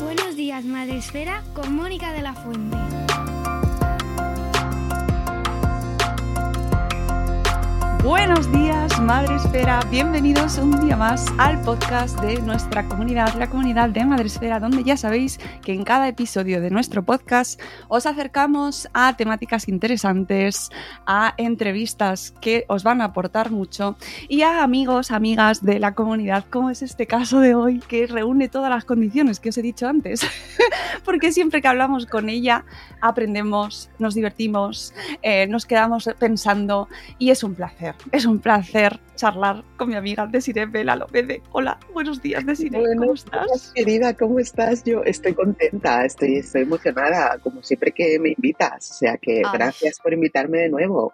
[0.00, 2.76] Buenos días, Madre Esfera, con Mónica de la Fuente.
[8.02, 9.80] Buenos días, Madre Esfera.
[9.90, 14.82] Bienvenidos un día más al podcast de nuestra comunidad, la comunidad de Madre Esfera, donde
[14.82, 20.70] ya sabéis que en cada episodio de nuestro podcast os acercamos a temáticas interesantes,
[21.06, 23.96] a entrevistas que os van a aportar mucho
[24.28, 28.48] y a amigos, amigas de la comunidad, como es este caso de hoy, que reúne
[28.48, 30.20] todas las condiciones que os he dicho antes.
[31.04, 32.64] Porque siempre que hablamos con ella
[33.00, 34.92] aprendemos, nos divertimos,
[35.22, 37.94] eh, nos quedamos pensando y es un placer.
[38.12, 41.40] Es un placer charlar con mi amiga Desiree Vela López.
[41.52, 43.72] Hola, buenos días Desiree, ¿cómo Buenos estás?
[43.74, 44.84] querida, ¿cómo estás?
[44.84, 48.90] Yo estoy contenta, estoy, estoy emocionada, como siempre que me invitas.
[48.90, 49.52] O sea que Ay.
[49.52, 51.12] gracias por invitarme de nuevo.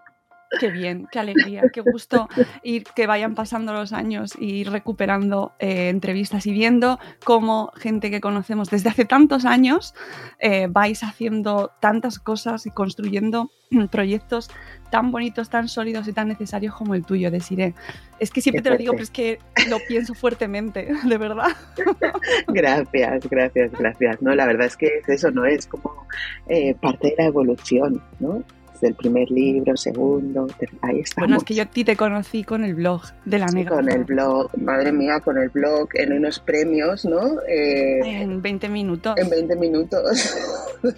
[0.59, 2.29] Qué bien, qué alegría, qué gusto
[2.63, 8.11] ir que vayan pasando los años y ir recuperando eh, entrevistas y viendo cómo gente
[8.11, 9.95] que conocemos desde hace tantos años
[10.39, 13.51] eh, vais haciendo tantas cosas y construyendo
[13.91, 14.51] proyectos
[14.91, 17.75] tan bonitos, tan sólidos y tan necesarios como el tuyo, Desiree.
[18.21, 19.39] Es que siempre te lo digo, pero es que
[19.69, 21.49] lo pienso fuertemente, de verdad.
[22.49, 24.23] Gracias, gracias, gracias.
[24.23, 25.45] No, la verdad es que es eso, ¿no?
[25.45, 26.07] Es como
[26.49, 28.45] eh, parte de la evolución, ¿no?
[28.85, 30.47] Desde el primer libro, segundo,
[30.83, 31.27] ahí estamos.
[31.29, 33.77] Bueno, es que yo a ti te conocí con el blog de la Sí, negra.
[33.77, 37.41] con el blog, madre mía, con el blog en unos premios, ¿no?
[37.49, 39.15] Eh, En 20 minutos.
[39.17, 40.35] en 20 minutos.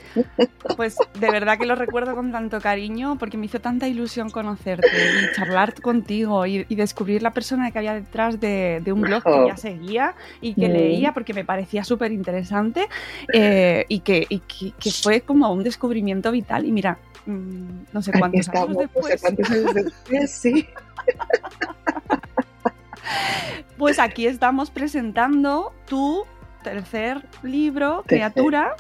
[0.77, 4.89] Pues de verdad que lo recuerdo con tanto cariño porque me hizo tanta ilusión conocerte
[4.89, 9.23] y charlar contigo y, y descubrir la persona que había detrás de, de un blog
[9.23, 10.73] que ya seguía y que Mm.
[10.73, 12.89] leía porque me parecía súper interesante
[13.33, 16.65] eh, y, que, y que- que fue como un descubrimiento vital.
[16.67, 20.67] Y mira, mm, no sé cuántos años estamos, no sé después, cuántos años después, sí.
[23.79, 26.25] pues aquí estamos presentando tu
[26.63, 28.33] tercer libro, Tercer.
[28.33, 28.75] Criatura,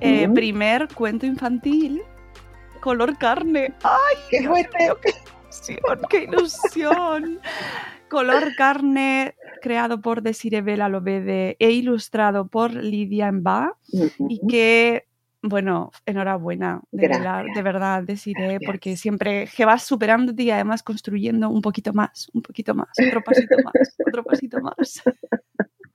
[0.00, 2.02] eh, primer cuento infantil,
[2.80, 3.72] color carne.
[3.82, 4.16] ¡Ay!
[4.28, 6.00] ¡Qué Dios mío, qué ilusión!
[6.10, 7.40] ¡Qué ilusión!
[8.12, 13.78] Color carne, creado por Desiree Vela Lobede e ilustrado por Lidia Emba.
[14.28, 15.06] Y que,
[15.42, 17.56] bueno, enhorabuena, de, verdad, Gracias.
[17.56, 22.42] de verdad, Desiree, porque siempre que vas superándote y además construyendo un poquito más, un
[22.42, 25.02] poquito más, otro pasito más, otro pasito más.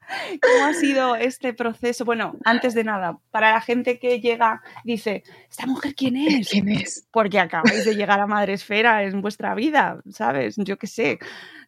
[0.42, 2.06] ¿Cómo ha sido este proceso?
[2.06, 6.50] Bueno, antes de nada, para la gente que llega, dice, ¿esta mujer quién es?
[6.50, 7.08] ¿Quién es?
[7.12, 10.56] Porque acabáis de llegar a Madre Esfera en vuestra vida, ¿sabes?
[10.58, 11.20] Yo qué sé.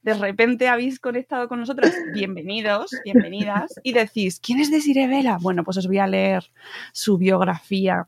[0.02, 1.94] De repente habéis conectado con nosotras.
[2.14, 3.80] Bienvenidos, bienvenidas.
[3.84, 5.38] Y decís, ¿quién es Desiree Vela?
[5.42, 6.50] Bueno, pues os voy a leer
[6.94, 8.08] su biografía.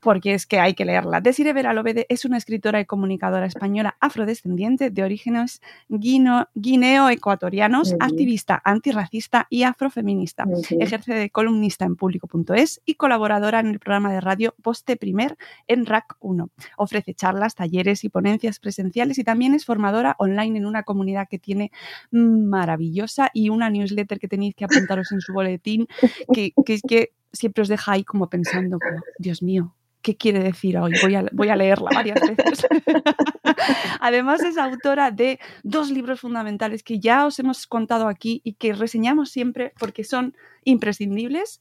[0.00, 1.20] Porque es que hay que leerla.
[1.20, 9.46] Desiree Vela Lobede es una escritora y comunicadora española afrodescendiente de orígenes guineo-ecuatorianos, activista antirracista
[9.50, 10.44] y afrofeminista.
[10.78, 15.36] Ejerce de columnista en público.es y colaboradora en el programa de radio Poste Primer
[15.66, 16.50] en RAC 1.
[16.76, 21.38] Ofrece charlas, talleres y ponencias presenciales y también es formadora online en una comunidad que
[21.38, 21.70] tiene
[22.10, 25.86] maravillosa y una newsletter que tenéis que apuntaros en su boletín,
[26.32, 30.40] que, que es que siempre os deja ahí como pensando, como, Dios mío, qué quiere
[30.40, 30.92] decir hoy.
[31.02, 32.66] Voy a, voy a leerla varias veces.
[34.00, 38.72] Además es autora de dos libros fundamentales que ya os hemos contado aquí y que
[38.72, 41.60] reseñamos siempre porque son imprescindibles.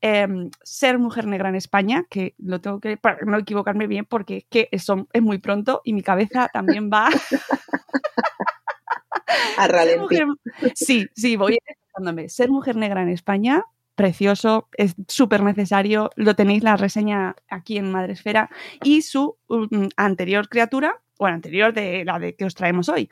[0.00, 4.46] Em, ser mujer negra en España, que lo tengo que, para no equivocarme bien, porque
[4.48, 4.86] que es
[5.20, 7.08] muy pronto y mi cabeza también va
[9.58, 10.28] a ralentizar.
[10.74, 13.64] Sí, sí, voy a Ser mujer negra en España,
[13.98, 18.48] precioso, es súper necesario, lo tenéis la reseña aquí en Madresfera,
[18.84, 23.10] y su um, anterior criatura, o anterior de la de que os traemos hoy.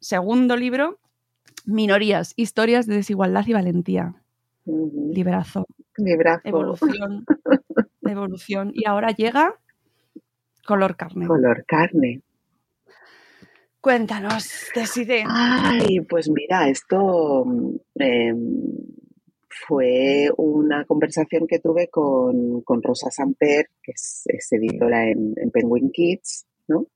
[0.00, 0.98] Segundo libro,
[1.66, 4.14] Minorías, historias de desigualdad y valentía.
[4.64, 5.66] Librazo.
[5.98, 6.48] Librazo.
[6.48, 7.26] Evolución.
[8.00, 8.72] evolución.
[8.74, 9.54] Y ahora llega
[10.66, 11.26] color carne.
[11.26, 12.22] Color carne.
[13.82, 15.24] Cuéntanos, decide.
[15.28, 17.44] Ay, pues mira, esto
[17.96, 18.56] em,
[19.66, 26.86] fue una conversación que tuve con, Rosa Samper, que es, editora en, Penguin Kids, ¿no?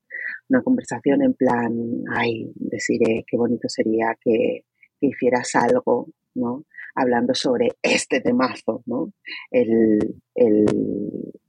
[0.49, 4.63] Una conversación en plan, ay, deciré qué bonito sería que,
[4.99, 6.65] hicieras algo, ¿no?
[6.95, 9.13] Hablando sobre este temazo, ¿no?
[9.51, 10.65] El, el,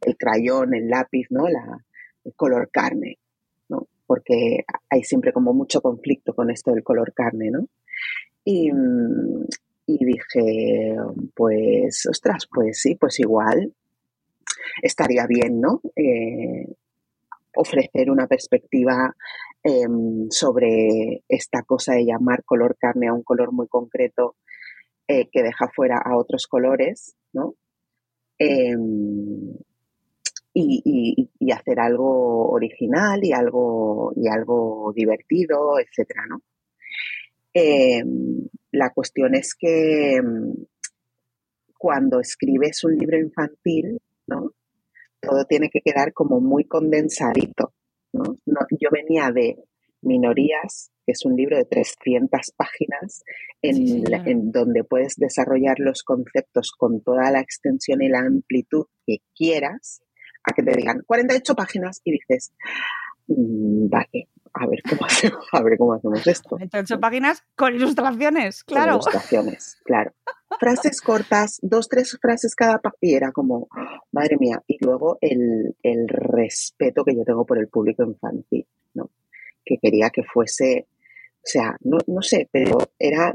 [0.03, 1.49] el crayón, el lápiz, ¿no?
[1.49, 1.65] La,
[2.25, 3.19] el color carne,
[3.71, 3.89] ¿no?
[4.07, 7.67] Porque hay siempre como mucho conflicto con esto del color carne, ¿no?
[8.45, 8.71] Y,
[9.91, 10.97] y dije,
[11.35, 13.73] pues, ostras, pues sí, pues igual
[14.83, 15.81] estaría bien, ¿no?
[15.97, 16.67] Eh,
[17.57, 19.17] ofrecer una perspectiva
[19.63, 24.37] em, sobre esta cosa de llamar color carne a un color muy concreto
[25.09, 27.55] eh, que deja fuera a otros colores, ¿no?
[28.39, 29.55] Em,
[30.53, 36.43] y, y, hacer algo original y algo, y algo divertido, etcétera, ¿no?
[37.61, 40.65] Em, la cuestión es que mm,
[41.77, 44.53] cuando escribes un libro infantil, ¿no?
[45.21, 47.73] Todo tiene que quedar como muy condensadito,
[48.13, 48.39] ¿no?
[48.81, 49.57] yo venía de
[50.03, 53.25] Minorías, que es un libro de 300 páginas
[53.61, 60.03] en, donde puedes desarrollar los conceptos con toda la extensión y la amplitud que quieras,
[60.45, 62.53] a que te digan 48 páginas y dices,
[63.29, 66.57] vale, a ver cómo hacemos, a ver cómo hacemos esto.
[66.57, 68.93] 28 páginas con ilustraciones, claro.
[68.93, 70.13] Con ilustraciones, claro.
[70.59, 73.69] Frases cortas, dos, tres frases cada y era como,
[74.13, 74.63] madre mía.
[74.67, 79.11] Y luego el, el respeto que yo tengo por el público infantil, ¿no?
[79.65, 80.87] Que quería que fuese,
[81.37, 83.35] o sea, no, no sé, pero era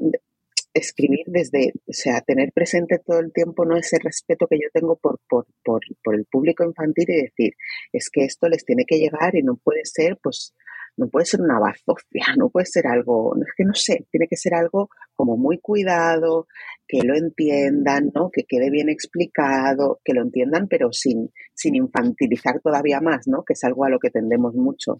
[0.73, 4.95] escribir desde, o sea, tener presente todo el tiempo no ese respeto que yo tengo
[4.95, 7.53] por, por, por, por, el público infantil y decir,
[7.91, 10.53] es que esto les tiene que llegar y no puede ser, pues,
[10.95, 14.37] no puede ser una bazofia, no puede ser algo, es que no sé, tiene que
[14.37, 16.47] ser algo como muy cuidado,
[16.87, 18.29] que lo entiendan, ¿no?
[18.31, 23.43] Que quede bien explicado, que lo entiendan, pero sin, sin infantilizar todavía más, ¿no?
[23.43, 24.99] Que es algo a lo que tendemos mucho.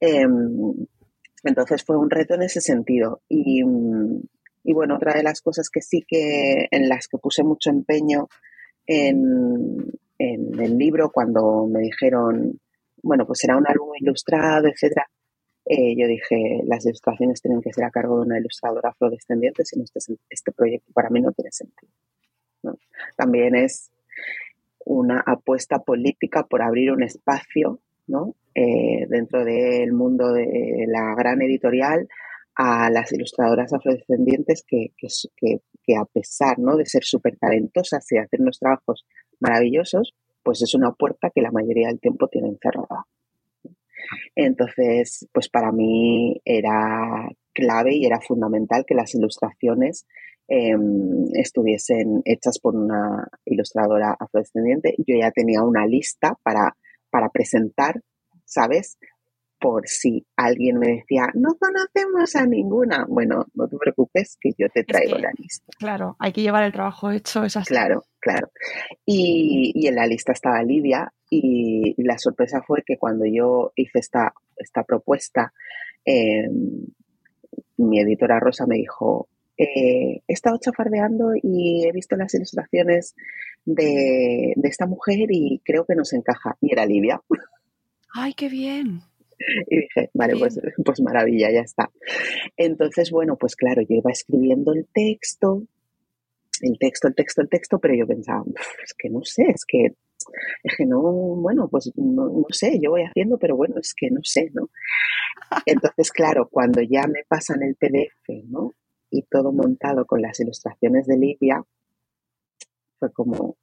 [0.00, 0.86] Em,
[1.44, 3.22] entonces fue un reto en ese sentido.
[3.28, 3.62] Y,
[4.62, 8.28] y, bueno, otra de las cosas que sí que en las que puse mucho empeño
[8.86, 12.60] en, el libro, cuando me dijeron
[13.02, 15.08] bueno, pues será un álbum ilustrado, etcétera.
[15.64, 19.78] Eh, yo dije, las ilustraciones tienen que ser a cargo de una ilustradora afrodescendiente, si
[19.78, 21.92] no este, este proyecto para mí no tiene sentido.
[23.16, 23.90] También es
[24.84, 28.34] una apuesta política por abrir un espacio ¿no?
[28.54, 32.08] Eh, dentro del mundo de la gran editorial
[32.54, 35.08] a las ilustradoras afrodescendientes que, que,
[35.82, 36.76] que a pesar ¿no?
[36.76, 39.06] de ser súper talentosas y hacer unos trabajos
[39.38, 43.06] maravillosos, pues es una puerta que la mayoría del tiempo tienen cerrada.
[44.34, 50.06] Entonces, pues para mí era clave y era fundamental que las ilustraciones
[50.48, 54.94] em, estuviesen hechas por una ilustradora afrodescendiente.
[54.98, 56.76] Yo ya tenía una lista para,
[57.10, 58.00] para presentar,
[58.44, 58.98] ¿sabes?
[59.60, 63.04] Por si alguien me decía, no conocemos a ninguna.
[63.08, 65.66] Bueno, no te preocupes que yo te traigo la lista.
[65.78, 67.68] Claro, hay que llevar el trabajo hecho, es así.
[67.68, 68.50] Claro, claro.
[69.04, 74.32] Y, en la lista estaba Lidia y la sorpresa fue que cuando yo hice esta,
[74.56, 75.52] esta propuesta,
[76.04, 76.86] em,
[77.76, 83.14] mi editora Rosa me dijo, eh, he estado chafardeando y he visto las ilustraciones
[83.66, 86.56] de, de esta mujer y creo que nos encaja.
[86.62, 87.20] Y era Lidia.
[88.14, 89.02] ¡Ay, qué bien!
[89.68, 91.90] Y dije, vale, pues, pues maravilla, ya está.
[92.56, 95.62] Entonces, bueno, pues claro, yo iba escribiendo el texto,
[96.60, 98.44] el texto, el texto, el texto, pero yo pensaba,
[98.84, 99.94] es que no sé, es que,
[100.62, 104.10] es que no, bueno, pues no, no, sé, yo voy haciendo, pero bueno, es que
[104.10, 104.68] no sé, ¿no?
[105.64, 108.74] Entonces, claro, cuando ya me pasan el PDF, ¿no?
[109.10, 111.64] Y todo montado con las ilustraciones de Livia,
[112.98, 113.56] fue como,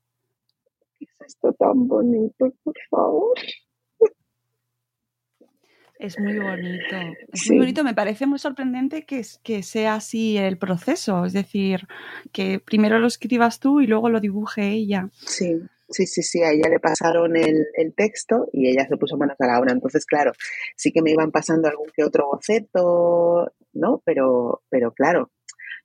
[0.97, 3.37] ¿qué es esto tan bonito, por favor?
[5.99, 6.95] Es muy bonito.
[7.31, 7.83] Es muy bonito.
[7.83, 11.25] Me parece muy sorprendente que, que sea así el proceso.
[11.25, 11.87] Es decir,
[12.31, 15.09] que primero lo escribas tú y luego lo dibuje ella.
[15.13, 16.43] Sí, sí, sí, sí.
[16.43, 19.73] A ella le pasaron el, texto y ella se puso manos a la obra.
[19.73, 20.31] Entonces, claro,
[20.75, 24.01] sí que me iban pasando algún que otro boceto, ¿no?
[24.05, 25.31] Pero, pero claro,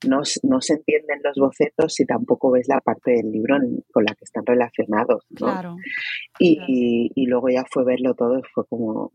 [0.07, 3.57] no, no, se entienden los bocetos si tampoco ves la parte del libro
[3.91, 5.25] con la que están relacionados.
[5.29, 5.47] ¿no?
[5.47, 5.75] Claro,
[6.39, 9.13] y, y, luego ya fue verlo todo y fue como,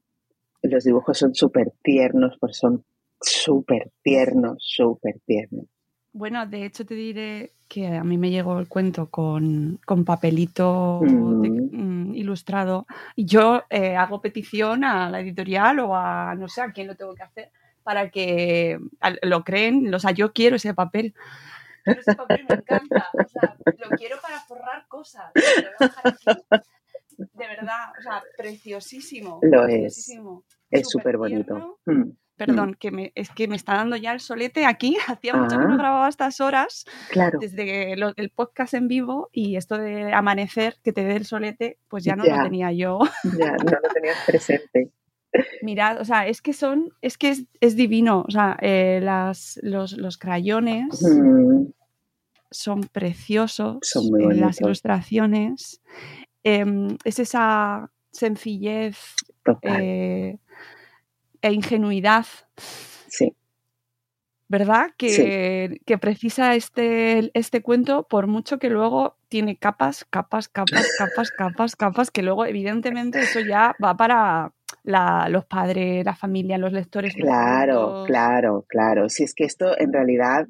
[0.62, 2.84] los dibujos son súper tiernos, pues son
[3.20, 5.66] súper tiernos, súper tiernos.
[6.12, 12.10] Bueno, de hecho te diré que a mí me llegó el cuento con, papelito mm.
[12.10, 16.72] Mm, ilustrado y yo eh, hago petición a la editorial o a no sé a
[16.72, 17.50] quién lo tengo que hacer
[17.82, 18.78] para que
[19.22, 21.14] lo creen, o sea, yo quiero ese papel.
[21.84, 25.32] Pero ese papel me encanta, o sea, lo quiero para forrar cosas.
[27.18, 29.40] De verdad, o sea, preciosísimo.
[29.42, 30.08] Lo es.
[30.70, 31.80] Es súper bonito.
[31.84, 32.74] Mm, Perdón, mm.
[32.74, 34.96] que me, es que me está dando ya el solete aquí.
[35.08, 35.76] Hacía mucho que no ah.
[35.76, 36.84] grababa estas horas.
[37.10, 37.38] Claro.
[37.40, 42.04] Desde el podcast en vivo y esto de amanecer, que te dé el solete, pues
[42.04, 43.00] ya no lo tenía yo.
[43.36, 44.92] Ya, no lo tenías presente.
[45.62, 48.24] Mirad, o sea, es que son, es que es, divino.
[48.26, 51.66] O sea, eh, las, los, los crayones mm.
[52.50, 53.78] son preciosos.
[53.82, 55.82] Son muy las ilustraciones.
[56.48, 58.96] Em, es esa sencillez
[59.62, 60.38] eh,
[61.42, 62.24] e ingenuidad.
[63.08, 63.34] Sí.
[64.48, 64.92] ¿Verdad?
[64.96, 71.30] Que, que, precisa este, este cuento, por mucho que luego tiene capas, capas, capas, capas,
[71.30, 77.14] capas, capas, que luego evidentemente eso ya va para los padres, la familia, los lectores.
[77.14, 79.10] Claro, claro, claro.
[79.10, 80.46] Si es que esto en realidad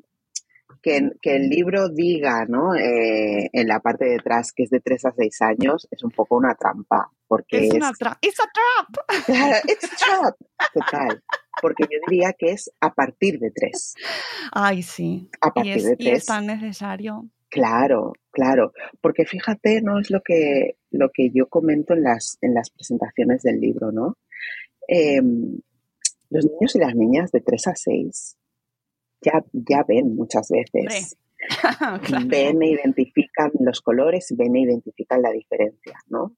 [1.21, 2.75] que, el libro diga, ¿no?
[2.75, 6.11] Eh, en la parte de atrás que es de 3 a 6 años, es un
[6.11, 7.11] poco una trampa.
[7.26, 8.18] Porque es, una trampa.
[8.23, 9.26] ¡It's a trap!
[9.26, 10.37] Claro, it's a trap.
[10.75, 11.23] Total.
[11.61, 13.95] Porque yo diría que es a partir de 3.
[14.52, 15.28] Ay, sí.
[15.40, 16.00] A partir de 3.
[16.00, 17.28] Y es tan necesario.
[17.50, 18.73] Claro, claro.
[19.00, 19.99] Porque fíjate, ¿no?
[19.99, 24.16] Es lo que, lo que yo comento en las, en las presentaciones del libro, ¿no?
[24.87, 25.61] Em,
[26.30, 28.38] los niños y las niñas de 3 a 6
[29.20, 31.16] ya, ya ven muchas veces.
[32.26, 36.32] Ven e identifican los colores, ven e identifican la diferencia, ¿no?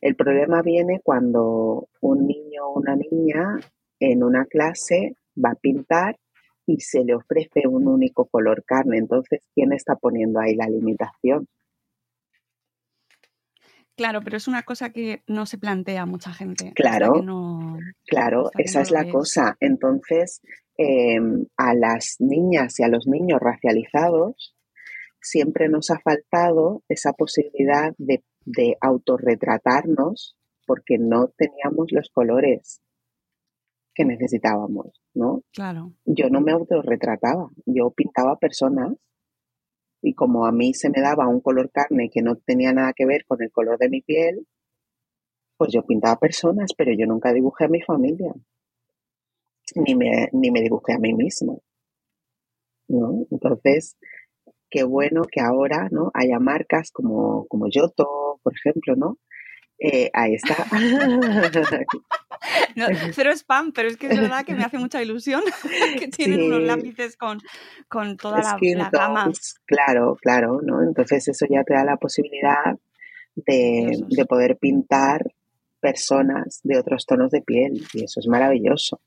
[0.00, 3.58] El problema viene cuando un niño o una niña
[4.00, 6.16] en una clase va a pintar
[6.66, 8.98] y se le ofrece un único color carne.
[8.98, 11.48] Entonces, ¿quién está poniendo ahí la limitación?
[13.98, 16.72] Claro, pero es una cosa que no se plantea mucha gente.
[16.76, 17.20] Claro,
[18.06, 19.56] claro, esa es la cosa.
[19.58, 20.40] Entonces,
[20.76, 24.54] em, a las niñas y a los niños racializados
[25.20, 32.80] siempre nos ha faltado esa posibilidad de, de autorretratarnos porque no teníamos los colores
[33.94, 35.42] que necesitábamos, ¿no?
[35.52, 35.92] Claro.
[36.04, 38.92] Yo no me autorretrataba, yo pintaba personas
[40.02, 43.06] y como a mí se me daba un color carne que no tenía nada que
[43.06, 44.46] ver con el color de mi piel,
[45.56, 48.32] pues yo pintaba personas, pero yo nunca dibujé a mi familia,
[49.74, 51.54] ni me, ni me dibujé a mí misma.
[52.88, 53.26] ¿no?
[53.30, 53.96] Entonces,
[54.70, 56.10] qué bueno que ahora ¿no?
[56.14, 59.18] haya marcas como, como Yoto, por ejemplo, ¿no?
[59.78, 60.66] Eh, ahí está.
[63.12, 65.42] cero spam, pero es que es verdad que me hace mucha ilusión
[65.98, 67.40] que tienen unos lápices con,
[67.88, 69.30] con toda la, la, gama.
[69.66, 70.82] Claro, claro, ¿no?
[70.82, 72.76] Entonces eso ya te da la posibilidad
[73.36, 75.32] de, de poder pintar
[75.80, 79.00] personas de otros tonos de piel y eso es maravilloso.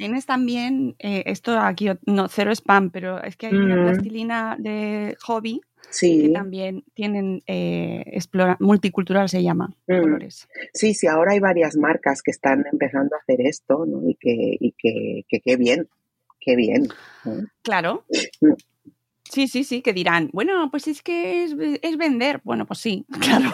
[0.00, 3.84] Tienes también, eh, esto aquí, no, cero spam, pero es que hay una mm.
[3.84, 5.60] plastilina de hobby
[6.00, 10.00] que también tienen eh, explora, multicultural se llama mm.
[10.00, 10.48] colores.
[10.72, 14.08] Sí, sí, ahora hay varias marcas que están empezando a hacer esto, ¿no?
[14.08, 15.88] Y que, y que, que qué bien,
[16.40, 16.88] qué bien.
[17.62, 18.04] Claro.
[18.40, 18.52] Mm.
[19.30, 22.40] Sí, sí, sí, que dirán, bueno, pues es que es, es vender.
[22.42, 23.52] Bueno, pues sí, claro.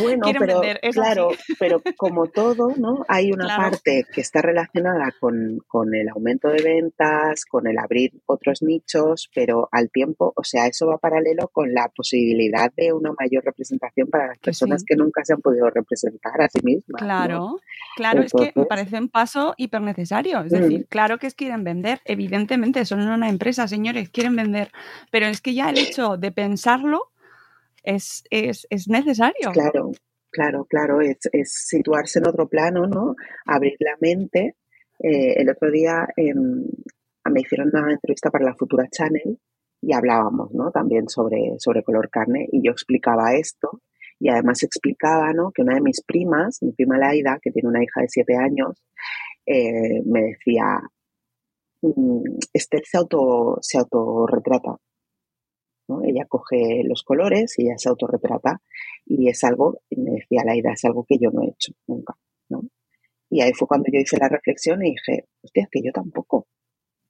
[0.00, 0.60] Bueno, pero
[0.92, 3.04] claro, pero como todo, ¿no?
[3.08, 5.60] Hay una parte que está relacionada con,
[5.94, 10.86] el aumento de ventas, con el abrir otros nichos, pero al tiempo, o sea, eso
[10.86, 15.34] va paralelo con la posibilidad de una mayor representación para las personas que nunca se
[15.34, 17.00] han podido representar a sí mismas.
[17.00, 17.58] Claro,
[17.96, 20.42] claro, es que me parece un paso hiper necesario.
[20.42, 20.84] Es decir, mm.
[20.88, 24.70] claro que es quieren vender, evidentemente, son una empresa, señores, quieren vender,
[25.10, 27.11] pero es que ya el hecho de pensarlo
[27.82, 29.50] es, es, es necesario.
[29.52, 29.92] Claro,
[30.30, 33.14] claro, claro, es, situarse en otro plano, ¿no?
[33.46, 34.56] Abrir la mente.
[34.98, 36.64] Eh, el otro día em,
[37.30, 39.38] me hicieron una entrevista para la Futura Channel
[39.80, 40.70] y hablábamos, ¿no?
[40.70, 43.80] También sobre, sobre color carne y yo explicaba esto
[44.22, 45.50] y además explicaba ¿no?
[45.50, 48.80] que una de mis primas, mi prima Laida, que tiene una hija de siete años,
[49.44, 50.80] eh, me decía,
[51.82, 52.22] mm,
[52.52, 54.76] Esther se, auto, se autorretrata.
[56.02, 58.62] Ella coge los colores y ella se autorretrata
[59.04, 62.16] y es algo, me decía Laida, es algo que yo no he hecho nunca.
[63.30, 66.46] Y ahí fue cuando yo hice la reflexión y dije, hostia, que yo tampoco.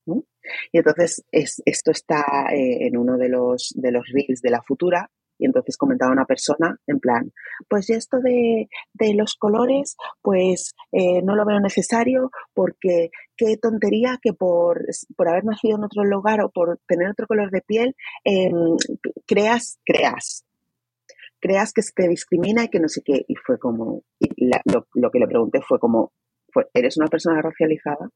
[0.07, 4.62] Y entonces es, esto está eh, en uno de los, de los reels de la
[4.62, 5.11] futura,
[5.43, 7.33] y entonces comentaba una persona en plan,
[7.69, 8.69] pues esto de,
[9.15, 15.45] los colores, pues eh, no lo veo necesario porque qué tontería que por, por, haber
[15.45, 18.77] nacido en otro lugar o por tener otro color de piel, em,
[19.27, 20.45] creas, creas,
[21.41, 23.25] creas que se te discrimina y que no sé qué.
[23.27, 24.03] Y fue como,
[24.37, 26.13] lo, lo, que le pregunté fue como,
[26.73, 28.11] ¿eres una persona racializada?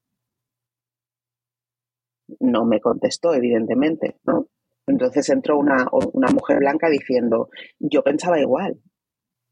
[2.39, 4.47] No me contestó, evidentemente, ¿no?
[4.87, 8.81] Entonces entró una, una mujer blanca diciendo, yo pensaba igual,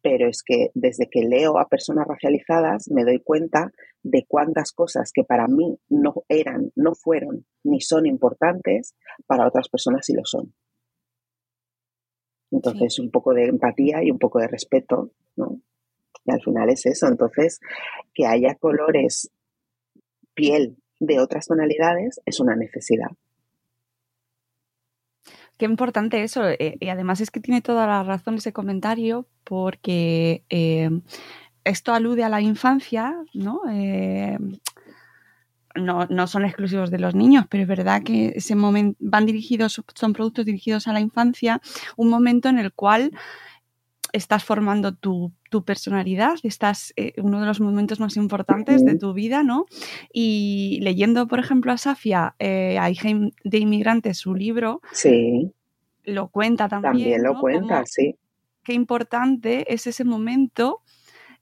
[0.03, 3.73] pero es que desde que leo a personas racializadas me doy cuenta
[4.03, 8.95] de cuántas cosas que para mí no eran, no fueron ni son importantes,
[9.27, 10.55] para otras personas sí lo son.
[12.51, 15.61] Entonces, un poco de empatía y un poco de respeto, ¿no?
[16.25, 17.09] Y al final es eso.
[17.09, 17.59] Entonces,
[18.13, 19.31] que haya colores,
[20.35, 23.11] piel de otras tonalidades es una necesidad.
[25.57, 26.49] Qué importante eso.
[26.49, 30.91] Eh, y además es que tiene toda la razón ese comentario porque eh,
[31.65, 33.61] esto alude a la infancia, ¿no?
[33.71, 34.39] Eh,
[35.77, 39.83] no, no, son exclusivos de los niños, pero es verdad que ese momento van dirigidos,
[39.95, 41.61] son productos dirigidos a la infancia,
[41.97, 43.11] un momento en el cual
[44.15, 45.33] estás formando tu,
[45.67, 49.67] personalidad, estás uno de los momentos más importantes de tu vida, ¿no?
[50.13, 53.09] Y leyendo, por ejemplo, a Safia, a hija
[53.45, 55.53] de inmigrantes, su libro, sí.
[56.05, 56.93] lo cuenta también.
[56.93, 58.17] También lo cuenta, sí.
[58.65, 60.81] Qué importante es ese momento,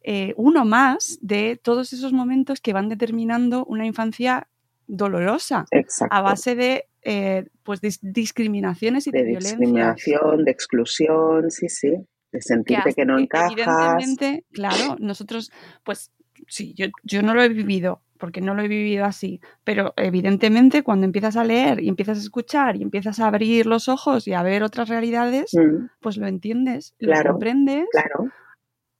[0.02, 4.49] eh, uno más de todos esos momentos que van determinando una infancia
[4.88, 6.14] dolorosa Exacto.
[6.14, 11.92] a base de eh, pues discriminaciones y de, de discriminación, de exclusión, sí, sí
[12.33, 13.53] de sentirte que, no encajas.
[13.53, 15.53] Evidentemente, claro, nosotros,
[15.85, 16.11] pues
[16.49, 20.83] sí, yo, yo no lo he vivido, porque no lo he vivido así, pero evidentemente
[20.83, 24.33] cuando empiezas a leer y empiezas a escuchar y empiezas a abrir los ojos y
[24.33, 25.87] a ver otras realidades, mm.
[26.01, 28.31] pues lo entiendes, lo comprendes claro.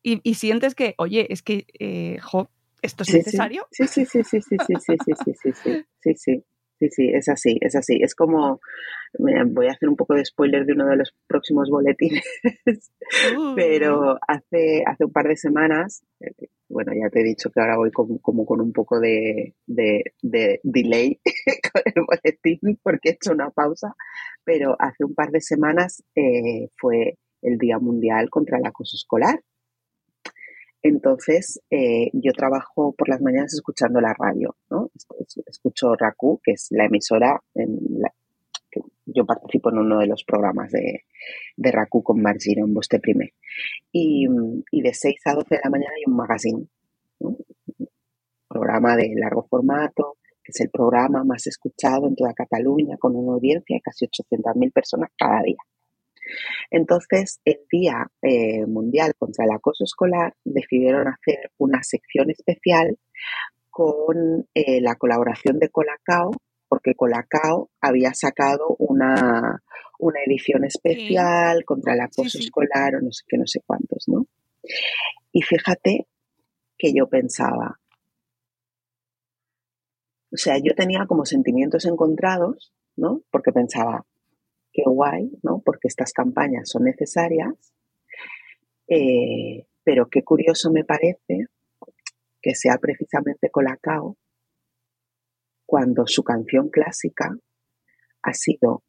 [0.03, 2.18] y, y, sientes que, oye, es que, eh,
[2.83, 3.66] ¿esto es necesario?
[3.71, 6.45] Sí, sí, sí, sí, sí, sí, sí, sí, sí, sí, sí, sí, sí.
[6.83, 8.01] Sí, sí, es así, es así.
[8.03, 8.61] Es como,
[9.18, 12.25] voy a hacer un poco de spoiler de uno de los próximos boletines,
[13.55, 16.05] pero hace, hace un par de semanas,
[16.68, 21.21] bueno, ya te he dicho que ahora voy como, con un poco de, de, delay
[21.73, 23.95] con el boletín porque he hecho una pausa,
[24.42, 29.40] pero hace un par de semanas eh, fue el Día Mundial contra el Acoso Escolar.
[30.83, 34.90] Entonces, eh, yo trabajo por las mañanas escuchando la radio, ¿no?
[35.47, 38.12] Escucho RACU, que es la emisora en la,
[38.68, 41.05] que yo participo en uno de los programas de,
[41.57, 43.33] de con Margino en Buste Prime.
[43.92, 46.66] Y, de 6 a 12 de la mañana hay un magazine,
[47.21, 47.38] un
[48.49, 53.35] programa de largo formato, que es el programa más escuchado en toda Cataluña, con una
[53.35, 55.59] audiencia de casi 800.000 personas cada día.
[56.71, 62.99] Entonces, el Día eh, Mundial contra el Acoso Escolar decidieron hacer una sección especial
[63.71, 66.33] con eh, la colaboración de Colacao,
[66.68, 69.62] porque Colacao había sacado una,
[69.99, 74.27] una edición especial contra el acoso escolar o no sé qué, no sé cuántos, ¿no?
[75.33, 76.09] Y fíjate
[76.77, 77.81] que yo pensaba,
[80.33, 83.23] o sea, yo tenía como sentimientos encontrados, ¿no?
[83.31, 84.05] Porque pensaba,
[84.72, 85.61] qué guay, ¿no?
[85.64, 87.72] Porque estas campañas son necesarias,
[88.88, 91.46] eh, pero qué curioso me parece
[92.40, 94.16] que sea precisamente Colacao
[95.66, 97.37] cuando su canción clásica
[98.22, 98.82] ha sido,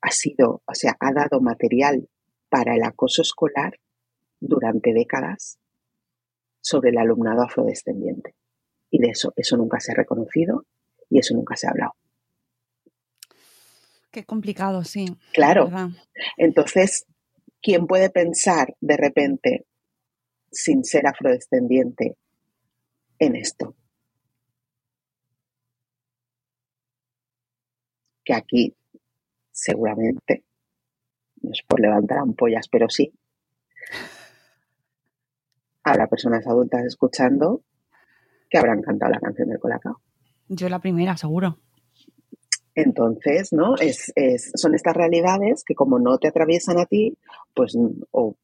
[0.00, 2.08] ha sido, o sea, ha dado material
[2.48, 3.80] para el acoso escolar
[4.38, 5.58] durante décadas
[6.60, 8.34] sobre el alumnado afrodescendiente.
[8.90, 10.64] Y de eso, eso nunca se ha reconocido
[11.10, 11.92] y eso nunca se ha hablado.
[14.16, 15.14] Qué complicado, sí.
[15.34, 15.68] Claro.
[16.38, 17.04] Entonces,
[17.60, 19.66] ¿quién puede pensar de repente,
[20.50, 22.16] sin ser afrodescendiente,
[23.18, 23.76] en esto?
[28.24, 28.74] Que aquí,
[29.52, 30.46] seguramente,
[31.42, 33.12] no es por levantar ampollas, pero sí,
[35.84, 37.60] habrá personas adultas escuchando
[38.48, 40.00] que habrán cantado la canción del Colacao.
[40.48, 41.58] Yo la primera, seguro.
[42.76, 43.74] Entonces, ¿no?
[43.76, 47.16] Es, es, son estas realidades que como no te atraviesan a ti,
[47.54, 47.74] pues
[48.10, 48.36] o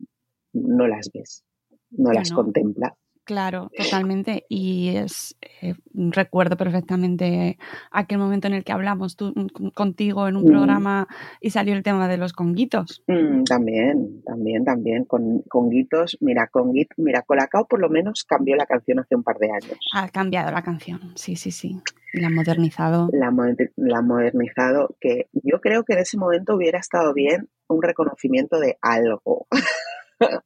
[0.55, 1.45] no las ves,
[1.91, 2.95] no las contemplas.
[3.25, 4.45] Claro, totalmente.
[4.49, 7.57] Y es eh, recuerdo perfectamente
[7.91, 10.47] aquel momento en el que hablamos tú, mm, contigo en un mm.
[10.47, 11.09] programa
[11.41, 13.05] y salió el tema de los conguitos.
[13.07, 15.05] Mm, también, también, también.
[15.05, 19.39] Con conguitos, mira, conguit, mira, Colacao por lo menos cambió la canción hace un par
[19.39, 19.79] de años.
[19.95, 21.79] Ha cambiado la canción, sí, sí, sí.
[22.15, 23.09] La ha modernizado.
[23.13, 23.33] La,
[23.77, 28.59] la ha modernizado, que yo creo que en ese momento hubiera estado bien un reconocimiento
[28.59, 29.47] de algo.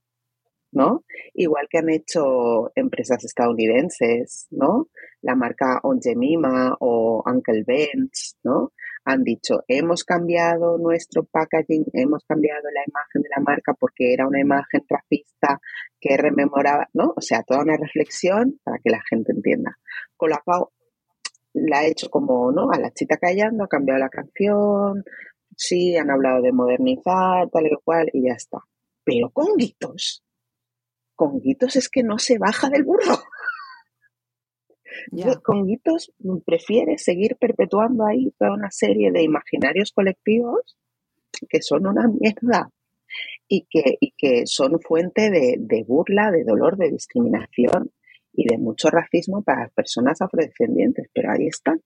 [0.76, 1.04] ¿no?
[1.38, 4.88] Igual que han hecho empresas estadounidenses, ¿no?
[5.20, 8.72] La marca Ongemima o Uncle Ben's, ¿no?
[9.04, 14.26] Han dicho, hemos cambiado nuestro packaging, hemos cambiado la imagen de la marca porque era
[14.26, 15.60] una imagen racista
[16.00, 17.12] que rememoraba, ¿no?
[17.14, 19.78] O sea, toda una reflexión para que la gente entienda.
[20.16, 20.72] Colacao
[21.52, 22.70] la ha hecho como, ¿no?
[22.70, 25.04] A la chita callando, ha cambiado la canción,
[25.54, 28.58] sí, han hablado de modernizar, tal y cual, y ya está.
[29.04, 30.22] Pero con guitos,
[31.16, 33.18] Conguitos es que no se baja del burro.
[35.42, 36.12] Conguitos
[36.44, 40.76] prefiere seguir perpetuando ahí toda una serie de imaginarios colectivos
[41.48, 42.70] que son una mierda
[43.48, 47.90] y que, que son fuente de, burla, de dolor, de discriminación
[48.32, 51.08] y de mucho racismo para las personas afrodescendientes.
[51.12, 51.80] Pero ahí están.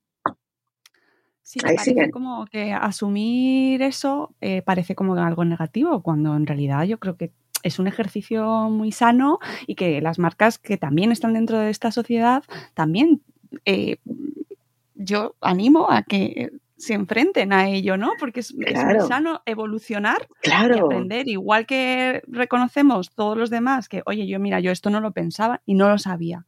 [1.43, 6.99] Sí, parece como que asumir eso eh, parece como algo negativo, cuando en realidad yo
[7.01, 11.59] creo que es un ejercicio muy sano y que las marcas que también están dentro
[11.59, 12.42] de esta sociedad
[12.75, 13.23] también
[13.64, 13.96] eh,
[14.94, 18.12] yo animo a que se enfrenten a ello, ¿no?
[18.18, 24.27] Porque es, muy sano evolucionar y aprender, igual que reconocemos todos los demás que, oye,
[24.27, 26.46] yo mira, yo esto no lo pensaba y no lo sabía.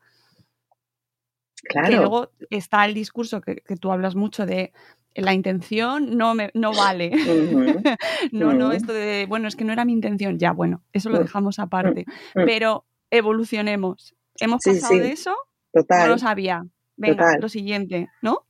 [1.62, 1.88] Claro.
[1.88, 4.72] Que luego está el discurso que, que tú hablas mucho de
[5.14, 7.10] la intención no, me, no vale.
[8.32, 10.38] no, no, esto de, bueno, es que no era mi intención.
[10.38, 12.04] Ya, bueno, eso lo dejamos aparte.
[12.34, 14.14] Pero evolucionemos.
[14.40, 15.36] Hemos pasado de eso,
[15.72, 16.06] Total.
[16.06, 16.64] no lo sabía.
[16.96, 18.46] Venga, lo siguiente, ¿no?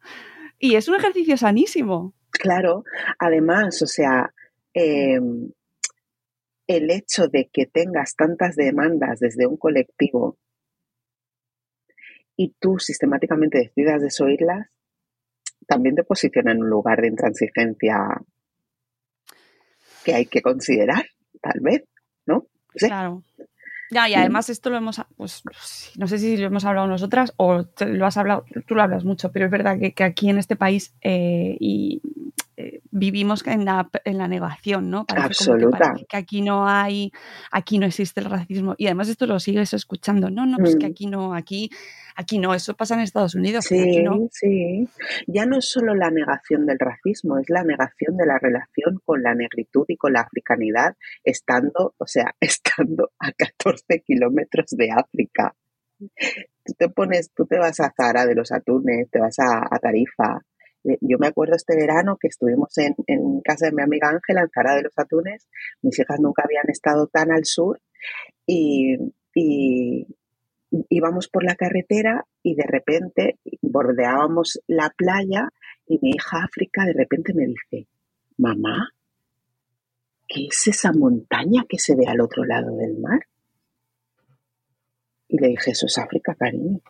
[0.59, 2.15] Y es un ejercicio sanísimo.
[2.31, 2.85] Claro,
[3.19, 4.33] además, o sea,
[4.75, 5.51] em,
[6.67, 10.39] el hecho de que tengas tantas demandas desde un colectivo
[12.43, 14.69] y tú sistemáticamente decidas desoírlas,
[15.67, 17.97] también te posiciona en un lugar de intransigencia
[20.05, 21.07] que hay que considerar,
[21.41, 21.85] tal vez,
[22.27, 22.47] ¿no?
[22.75, 23.23] Claro.
[23.91, 25.43] Ya, y además esto lo hemos, pues
[25.99, 29.31] no sé si lo hemos hablado nosotras o lo has hablado, tú lo hablas mucho,
[29.31, 32.01] pero es verdad que, aquí en este país eh, y
[32.57, 35.07] eh, vivimos en la, en la negación, ¿no?
[35.09, 35.95] Absoluta.
[36.09, 37.13] Que, aquí no hay,
[37.51, 38.75] aquí no existe el racismo.
[38.79, 40.91] Y además esto lo sigues escuchando, no, no, pues que mm.
[40.91, 41.71] aquí no, aquí
[42.17, 43.65] Aquí no, eso pasa en Estados Unidos.
[43.65, 44.29] Sí, no.
[44.31, 44.89] sí.
[45.27, 49.23] Ya no es solo la negación del racismo, es la negación de la relación con
[49.23, 55.55] la negritud y con la africanidad, estando, o sea, estando a 14 kilómetros de África.
[56.65, 60.41] Tú te pones, tú te vas a Zara de los Atunes, te vas a, Tarifa.
[60.85, 62.95] Eh, yo me acuerdo este verano que estuvimos en,
[63.43, 65.49] casa de mi amiga Ángela, en Zara de los Atunes.
[65.83, 67.81] Mis hijas nunca habían estado tan al sur
[68.47, 68.97] y,
[69.35, 70.07] y,
[70.89, 75.49] íbamos por la carretera y de repente bordeábamos la playa
[75.87, 77.89] y mi hija África de repente me dice,
[78.39, 78.91] mamá,
[80.27, 83.21] ¿qué es esa montaña que se ve al otro lado del mar?
[85.29, 86.81] Y le dije, eso es África, cariño.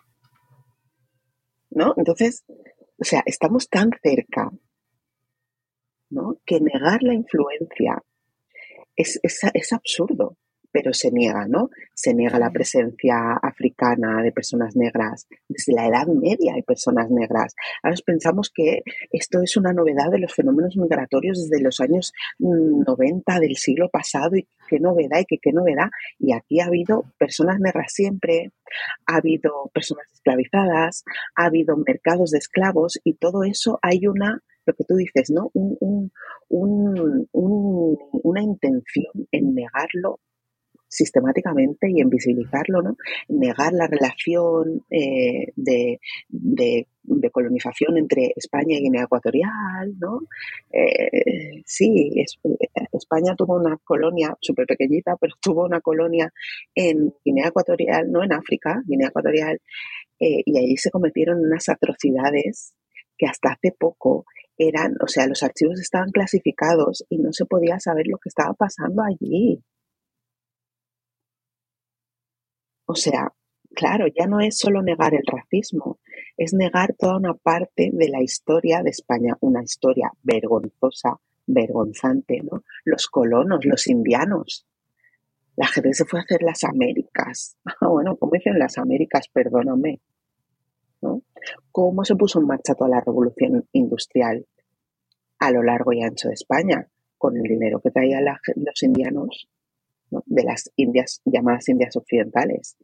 [1.71, 1.95] ¿No?
[1.97, 2.45] Entonces,
[3.03, 4.49] o sea, estamos tan cerca,
[6.09, 6.39] ¿no?
[6.47, 8.01] Que negar la influencia
[8.95, 10.37] es, es absurdo
[10.73, 11.71] pero se niega, ¿no?
[11.95, 15.29] Se niega la presencia africana de personas negras.
[15.49, 17.55] Desde la Edad Media hay personas negras.
[17.83, 23.37] Ahora pensamos que esto es una novedad de los fenómenos migratorios desde los años 90
[23.37, 25.91] mm, del siglo pasado y qué novedad y qué, novedad.
[26.19, 28.53] Y aquí ha habido personas negras siempre,
[29.07, 31.05] ha habido personas esclavizadas,
[31.37, 35.51] ha habido mercados de esclavos y todo eso hay una lo que tú dices, ¿no?
[36.53, 40.21] una intención en negarlo
[40.93, 42.97] sistemáticamente y en visibilizarlo, ¿no?
[43.29, 45.99] Negar la relación eh, de,
[47.33, 50.21] colonización entre España y Guinea Ecuatorial, ¿no?
[50.71, 52.13] Eh, sí,
[52.93, 56.31] España tuvo una colonia súper pequeñita, pero tuvo una colonia
[56.75, 59.61] en Guinea Ecuatorial, no en África, Guinea Ecuatorial,
[60.21, 62.75] eh, y allí se cometieron unas atrocidades
[63.17, 64.27] que hasta hace poco
[64.59, 68.53] eran, o sea, los archivos estaban clasificados y no se podía saber lo que estaba
[68.53, 69.63] pasando allí.
[72.87, 73.33] O sea,
[73.75, 75.99] claro, ya no es solo negar el racismo,
[76.37, 82.65] es negar toda una parte de la historia de España, una historia vergonzosa, vergonzante, ¿no?
[82.85, 84.67] Los colonos, los indianos.
[85.57, 87.57] La gente se fue a hacer las Américas.
[87.81, 89.29] Bueno, ¿cómo dicen las Américas?
[89.33, 90.01] Perdóname.
[91.73, 94.47] ¿Cómo se puso en marcha toda la revolución industrial
[95.41, 96.89] a lo largo y ancho de España?
[97.19, 98.25] Con el dinero que traían
[98.57, 99.49] los indianos
[100.27, 102.77] de las Indias, llamadas Indias Occidentales.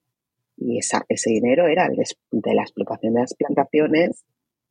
[0.57, 4.25] Y ese dinero era de la explotación de las plantaciones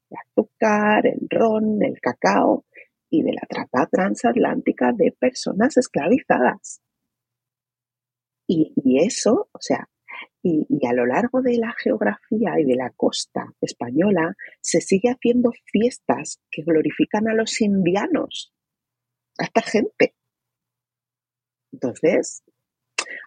[0.09, 2.65] de azúcar, el ron, el cacao
[3.09, 6.81] y de la trata transatlántica de personas esclavizadas.
[8.49, 9.89] Y, eso, o sea,
[10.41, 15.51] y, a lo largo de la geografía y de la costa española se sigue haciendo
[15.65, 18.53] fiestas que glorifican a los indianos,
[19.37, 20.15] a esta gente.
[21.77, 22.43] Entonces,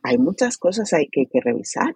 [0.03, 1.95] hay muchas cosas hay que, que revisar.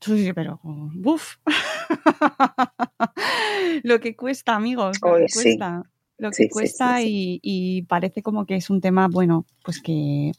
[0.00, 1.36] Sí, pero ¡buf!
[3.82, 5.82] lo que cuesta, amigos, lo que cuesta.
[6.16, 10.32] Lo que cuesta y, parece como que es un tema, bueno, pues que,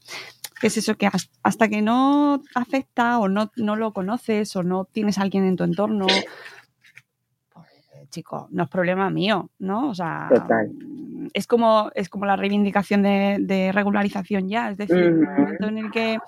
[0.61, 1.09] es eso, que
[1.43, 5.57] hasta que no afecta o no, no lo conoces o no tienes a alguien en
[5.57, 6.07] tu entorno,
[7.53, 9.89] pues, chico, no es problema mío, ¿no?
[9.89, 10.29] O sea,
[11.33, 15.77] es como, es como la reivindicación de, regularización ya, es decir, en el momento en
[15.77, 16.19] el que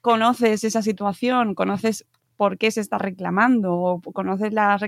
[0.00, 4.78] conoces esa situación, conoces por qué se está reclamando o conoces la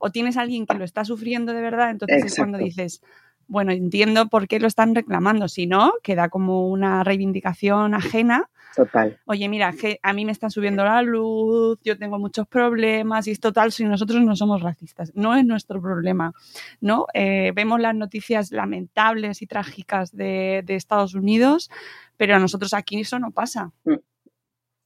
[0.00, 3.02] o tienes a alguien que lo está sufriendo de verdad, entonces es cuando dices,
[3.46, 8.48] bueno, entiendo por qué lo están reclamando, si no, queda como una reivindicación ajena.
[8.74, 9.18] Total.
[9.26, 13.32] Oye, mira, que a mí me está subiendo la luz, yo tengo muchos problemas y
[13.32, 15.12] es total si nosotros no somos racistas.
[15.14, 16.32] No es nuestro problema,
[16.80, 17.06] ¿no?
[17.14, 21.70] Eh, vemos las noticias lamentables y trágicas de, de Estados Unidos,
[22.16, 23.72] pero a nosotros aquí eso no pasa.
[23.84, 23.96] Mm.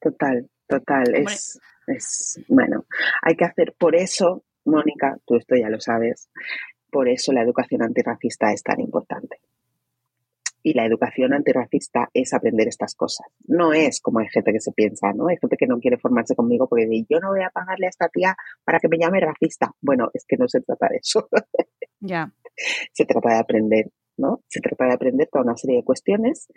[0.00, 1.14] Total, total.
[1.14, 2.84] Es, es, bueno,
[3.22, 6.30] hay que hacer por eso, Mónica, tú esto ya lo sabes,
[6.90, 9.40] por eso la educación antirracista es tan importante.
[10.66, 13.26] Y la educación antirracista es aprender estas cosas.
[13.46, 15.28] No es como hay gente que se piensa, ¿no?
[15.28, 17.90] Hay gente que no quiere formarse conmigo porque dice, yo no voy a pagarle a
[17.90, 19.72] esta tía para que me llame racista.
[19.82, 21.28] Bueno, es que no se trata de eso.
[22.06, 22.30] Ya.
[22.92, 23.86] se trata de aprender,
[24.18, 24.42] ¿no?
[24.46, 26.48] Se trata de aprender toda una serie de cuestiones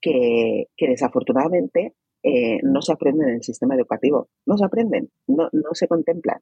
[0.00, 1.92] que, que desafortunadamente
[2.22, 6.40] eh, no se aprenden en el sistema educativo, no se aprenden, no, no se contemplan.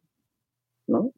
[0.86, 1.12] ¿No?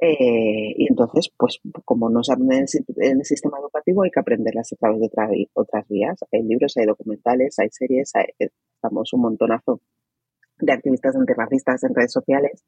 [0.00, 4.72] Eh, y entonces, pues como no se aprenden en el sistema educativo, hay que aprenderlas
[4.72, 6.18] a través de otras vías.
[6.32, 9.80] Hay libros, hay documentales, hay series, estamos un montonazo
[10.58, 12.64] de activistas antirracistas en redes sociales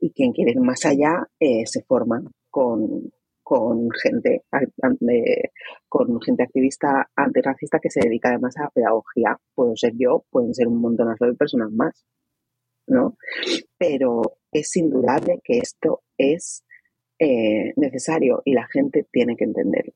[0.00, 4.42] y quien quiere ir más allá eh, se forman con, con gente,
[5.88, 9.38] con gente activista antirracista que se dedica además a la pedagogía.
[9.54, 12.04] Puedo ser yo, pueden ser un montonazo de personas más,
[12.88, 13.16] ¿no?
[13.76, 16.64] Pero es indudable que esto es
[17.18, 19.92] eh, necesario y la gente tiene que entenderlo.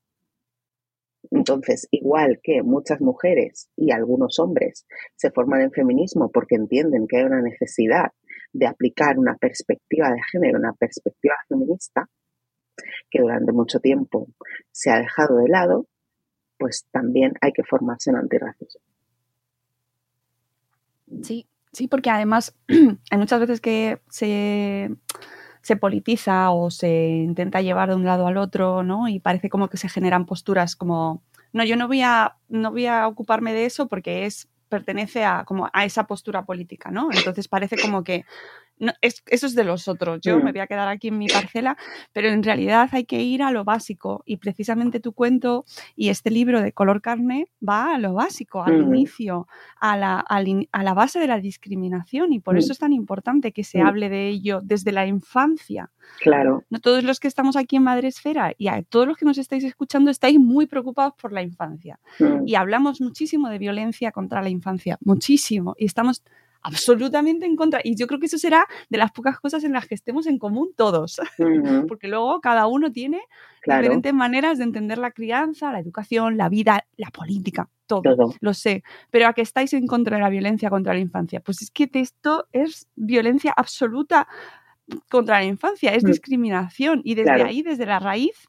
[1.30, 7.18] Entonces, igual que muchas mujeres y algunos hombres se forman en feminismo porque entienden que
[7.18, 8.12] hay una necesidad
[8.52, 12.08] de aplicar una perspectiva de género, una perspectiva feminista,
[13.10, 14.28] que durante mucho tiempo
[14.70, 15.86] se ha dejado de lado,
[16.58, 18.82] pues también hay que formarse en antirracismo.
[21.22, 22.54] Sí, sí, porque además
[23.10, 24.94] hay muchas veces que se,
[25.62, 29.08] se politiza o se intenta llevar de un lado al otro, ¿no?
[29.08, 32.86] Y parece como que se generan posturas como, no, yo no voy a, no voy
[32.86, 37.10] a ocuparme de eso porque es pertenece a, como a esa postura política, ¿no?
[37.12, 38.24] Entonces parece como que
[39.00, 40.20] eso es de los otros.
[40.22, 41.76] Yo me voy a quedar aquí en mi parcela,
[42.12, 44.22] pero en realidad hay que ir a lo básico.
[44.26, 48.80] Y precisamente tu cuento y este libro de color carne va a lo básico, al
[48.80, 49.46] inicio,
[49.80, 52.32] a la, a la, base de la discriminación.
[52.32, 55.90] Y por eso es tan importante que se hable de ello desde la infancia.
[56.20, 56.64] Claro.
[56.70, 59.64] No todos los que estamos aquí en Madresfera y a todos los que nos estáis
[59.64, 62.00] escuchando estáis muy preocupados por la infancia.
[62.44, 65.74] Y hablamos muchísimo de violencia contra la infancia, muchísimo.
[65.78, 66.22] Y estamos
[66.62, 67.80] absolutamente en contra.
[67.82, 70.38] Y yo creo que eso será de las pocas cosas en las que estemos en
[70.38, 71.20] común todos,
[71.88, 73.20] porque luego cada uno tiene
[73.64, 78.82] diferentes maneras de entender la crianza, la educación, la vida, la política, todo, lo sé.
[79.10, 81.88] Pero a que estáis en contra de la violencia contra la infancia, pues es que
[81.92, 84.26] esto es violencia absoluta
[85.10, 86.06] contra la infancia, es mm.
[86.06, 87.00] discriminación.
[87.04, 88.48] Y desde ahí, desde la raíz,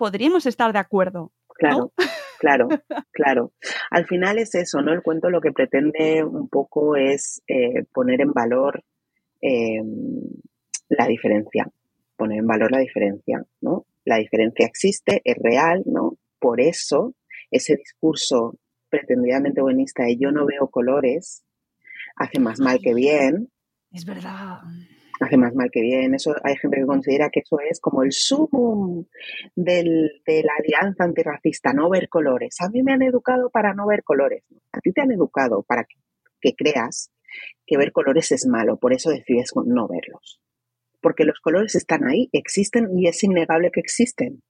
[0.00, 1.30] Podríamos estar de acuerdo.
[1.46, 1.92] Claro,
[2.38, 2.68] claro,
[3.12, 3.52] claro.
[3.90, 4.94] Al final es eso, ¿no?
[4.94, 8.82] El cuento lo que pretende un poco es eh, poner en valor
[9.42, 9.82] eh,
[10.88, 11.68] la diferencia,
[12.16, 13.84] poner en valor la diferencia, ¿no?
[14.06, 16.16] La diferencia existe, es real, ¿no?
[16.38, 17.14] Por eso
[17.50, 18.58] ese discurso
[18.88, 21.44] pretendidamente buenista de yo no veo colores
[22.16, 23.50] hace más mal que bien.
[23.92, 24.60] Es verdad.
[25.20, 26.14] Hace más mal que bien.
[26.14, 29.04] Eso hay gente que considera que eso es como el sumum
[29.54, 32.56] del, de la alianza antirracista, no ver colores.
[32.60, 34.44] A mí me han educado para no ver colores.
[34.72, 35.96] A ti te han educado para que,
[36.40, 37.12] que creas
[37.66, 40.40] que ver colores es malo, por eso decides no verlos.
[41.02, 44.42] Porque los colores están ahí, existen y es innegable que existen.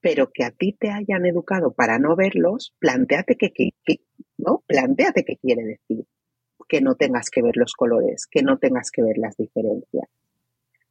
[0.00, 4.00] Pero que a ti te hayan educado para no verlos, planteate que, que, que
[4.38, 4.64] ¿no?
[4.68, 6.06] Qué quiere decir
[6.68, 10.08] que no tengas que ver los colores, que no tengas que ver las diferencias.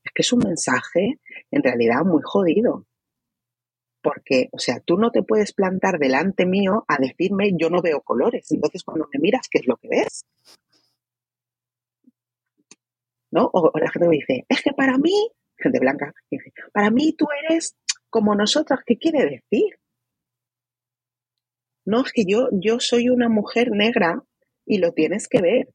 [0.03, 1.19] Es que es un mensaje
[1.51, 2.85] en realidad muy jodido.
[4.01, 8.01] Porque, o sea, tú no te puedes plantar delante mío a decirme yo no veo
[8.01, 8.49] colores.
[8.51, 10.25] Entonces, cuando me miras, ¿qué es lo que ves?
[13.31, 13.49] ¿No?
[13.51, 16.13] O, la gente me dice, es que para mí, gente blanca,
[16.71, 17.75] para mí tú eres
[18.09, 19.79] como nosotros, ¿qué quiere decir?
[21.85, 24.23] No, es que yo, yo soy una mujer negra
[24.69, 25.73] y lo tienes que ver,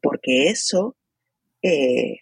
[0.00, 0.96] porque eso
[1.60, 2.20] eh,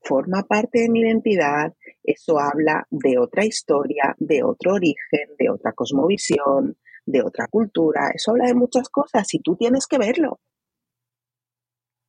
[0.00, 5.72] forma parte de mi identidad, eso habla de otra historia, de otro origen, de otra
[5.72, 10.40] cosmovisión, de otra cultura, eso habla de muchas cosas y tú tienes que verlo.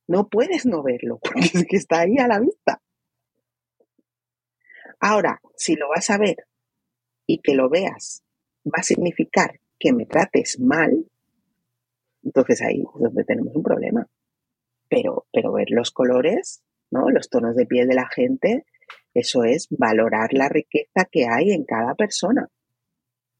[0.06, 2.80] No puedes no verlo, porque es que está ahí a la vista.
[5.00, 6.36] Ahora, si lo vas a ver
[7.26, 8.22] y que lo veas,
[8.64, 11.04] va a significar que me trates mal,
[12.28, 14.06] entonces ahí es donde tenemos un problema.
[14.90, 17.10] Pero, pero ver los colores, ¿no?
[17.10, 18.66] Los tonos de piel de la gente,
[19.14, 22.48] eso es valorar la riqueza que hay en cada persona.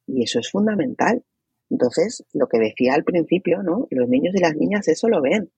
[0.07, 1.22] Y eso es fundamental.
[1.68, 3.87] Entonces, lo que decía al principio, ¿no?
[3.90, 5.51] Los niños y las niñas eso lo ven.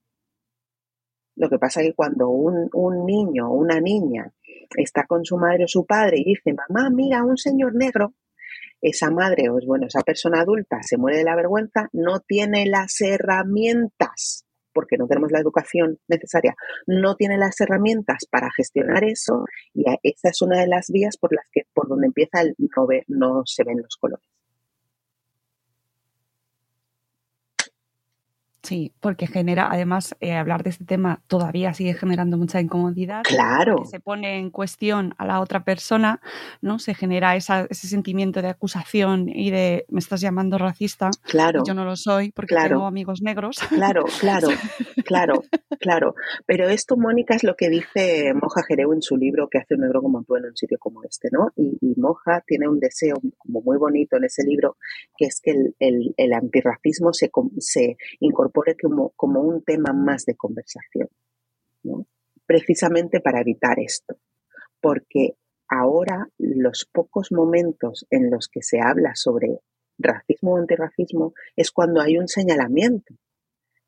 [1.36, 4.32] Lo que pasa es que cuando un, un niño o una niña
[4.76, 8.14] está con su madre o su padre y dice, mamá, mira, un señor negro,
[8.80, 13.00] esa madre o bueno, esa persona adulta se muere de la vergüenza, no tiene las
[13.00, 16.54] herramientas, porque no tenemos la educación necesaria,
[16.86, 21.34] no tiene las herramientas para gestionar eso y esa es una de las vías por
[21.34, 24.26] las que por donde empieza el no, no se ven los colores.
[28.62, 33.22] Sí, porque genera, además, eh, hablar de este tema todavía sigue generando mucha incomodidad.
[33.22, 33.84] Claro.
[33.86, 36.20] Se pone en cuestión a la otra persona,
[36.60, 36.78] ¿no?
[36.78, 41.10] Se genera esa, ese sentimiento de acusación y de me estás llamando racista.
[41.22, 41.62] Claro.
[41.66, 42.68] Yo no lo soy porque Claro.
[42.76, 43.56] tengo amigos negros.
[43.70, 44.48] Claro, claro,
[45.06, 45.42] claro,
[45.78, 46.14] claro.
[46.44, 49.80] Pero esto, Mónica, es lo que dice Moja Jereu en su libro que hace un
[49.80, 51.48] negro como tú en un sitio como este, ¿no?
[51.56, 54.76] Y, y Moja tiene un deseo como muy bonito en ese libro,
[55.16, 58.49] que es que el, el- el antirracismo se, se incorpore
[58.80, 61.08] como, como un tema más de conversación,
[61.82, 62.06] ¿no?
[62.46, 64.16] Precisamente para evitar esto.
[64.80, 65.36] Porque
[65.68, 69.60] ahora los pocos momentos en los que se habla sobre
[69.98, 73.14] racismo o antirracismo es cuando hay un señalamiento.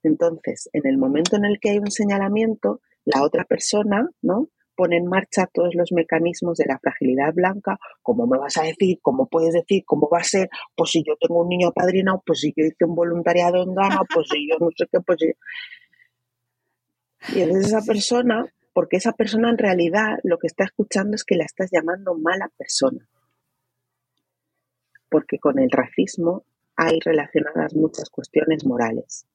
[0.02, 4.48] Entonces, en el momento en el que hay un señalamiento, la otra persona, ¿no?
[4.82, 7.78] Pone en marcha todos los mecanismos de la fragilidad blanca.
[8.02, 8.98] ¿Cómo me vas a decir?
[9.00, 9.84] ¿Cómo puedes decir?
[9.86, 10.48] ¿Cómo va a ser?
[10.74, 14.00] Pues si yo tengo un niño apadrinado, pues si yo hice un voluntariado en Ghana,
[14.12, 15.32] pues si yo no sé qué, pues si...
[17.38, 21.36] Y entonces esa persona, porque esa persona en realidad lo que está escuchando es que
[21.36, 23.06] la estás llamando mala persona.
[25.08, 29.28] Porque con el racismo hay relacionadas muchas cuestiones morales.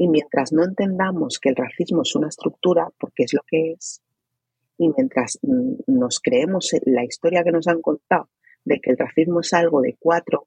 [0.00, 4.00] Y mientras no entendamos que el racismo es una estructura, porque es lo que es,
[4.78, 8.30] Y mientras mm, nos creemos la historia que nos han contado
[8.64, 10.46] de que el racismo es algo de cuatro,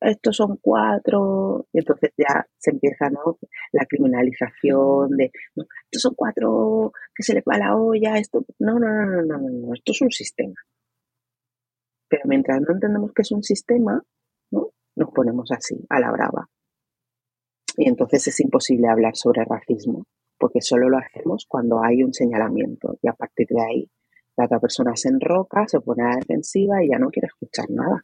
[0.00, 3.36] estos son cuatro, y entonces ya se empieza ¿no?
[3.72, 5.32] la criminalización de,
[5.90, 9.38] estos son cuatro que se le va la olla, esto, no, no, no, no, no,
[9.38, 10.54] no, esto es un sistema.
[12.08, 14.00] Pero mientras no entendemos que es un sistema,
[14.52, 14.70] ¿no?
[14.94, 16.48] nos ponemos así, a la brava.
[17.78, 20.04] Y entonces es imposible hablar sobre racismo,
[20.36, 23.90] porque solo lo hacemos cuando hay un señalamiento y a partir de ahí
[24.36, 27.70] la otra persona se enroca, se pone a la defensiva y ya no quiere escuchar
[27.70, 28.02] nada.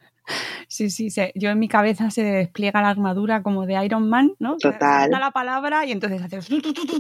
[0.68, 4.57] Sí, sí, yo en mi cabeza se despliega la armadura como de Iron Man, ¿no?
[4.57, 5.11] Total.
[5.11, 6.49] la palabra y entonces haces...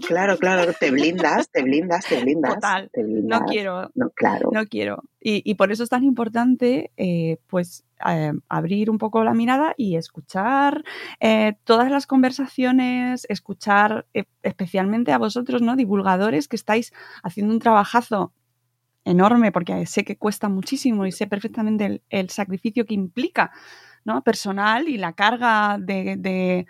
[0.06, 2.54] Claro, claro, te blindas, te blindas, te blindas.
[2.54, 3.90] Total, no quiero.
[3.94, 4.50] No, claro.
[4.52, 5.02] No quiero.
[5.26, 9.96] Y, por eso es tan importante, eh, pues, eh, abrir un poco la mirada y
[9.96, 10.84] escuchar
[11.18, 14.06] eh, todas las conversaciones, escuchar
[14.42, 15.76] especialmente a vosotros, ¿no?
[15.76, 18.32] Divulgadores que estáis haciendo un trabajazo
[19.04, 23.52] enorme porque sé que cuesta muchísimo y sé perfectamente el, sacrificio que implica,
[24.04, 24.22] ¿no?
[24.22, 26.66] Personal y la carga de, de,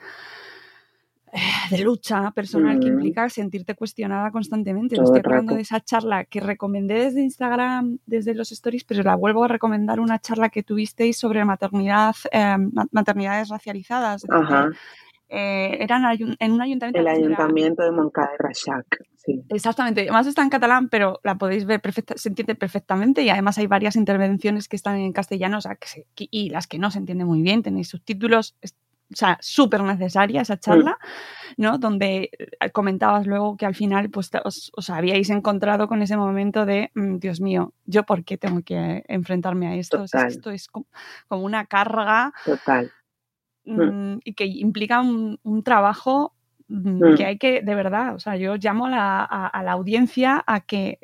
[1.83, 4.95] lucha personal que implica sentirte cuestionada constantemente.
[4.95, 9.45] estoy hablando de esa charla que recomendé desde Instagram, desde los stories, pero la vuelvo
[9.45, 12.57] a recomendar una charla que tuvisteis sobre maternidad, eh,
[12.93, 14.25] maternidades racializadas.
[15.29, 17.01] Eh, era en un ayuntamiento.
[17.01, 18.87] El ayuntamiento de Moncada de Rachac.
[19.49, 20.03] Exactamente.
[20.03, 23.67] Además está en catalán, pero la podéis ver, perfecta, se entiende perfectamente y además hay
[23.67, 27.27] varias intervenciones que están en castellano o sea, que y las que no se entienden
[27.27, 27.63] muy bien.
[27.63, 30.99] Tenéis subtítulos, o sea, súper necesaria esa charla,
[31.57, 31.63] mm.
[31.63, 31.79] ¿no?
[31.79, 36.91] Donde eh, comentabas luego que al final pues os, habíais encontrado con ese momento de,
[36.95, 40.05] mm, Dios mío, ¿yo por qué tengo que enfrentarme a esto?
[40.05, 40.87] esto es como,
[41.31, 42.33] una carga.
[42.45, 42.91] Total.
[43.67, 46.35] Mm, y que implica un, un trabajo
[46.69, 47.17] Mm, mm.
[47.17, 50.99] que hay que, de verdad, o sea, yo llamo a la, audiencia a que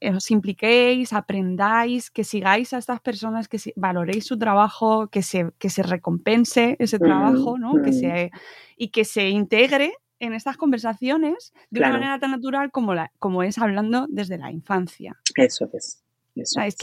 [0.00, 5.50] eh, os impliquéis, aprendáis, que sigáis a estas personas, que valoréis su trabajo, que se,
[5.58, 7.82] que se recompense ese trabajo, ¿no?
[7.82, 8.30] Que se,
[8.76, 13.42] y que se integre en estas conversaciones de una manera tan natural como, la, como
[13.42, 15.16] es hablando desde la infancia.
[15.36, 16.02] Eso es.
[16.36, 16.76] Eso es.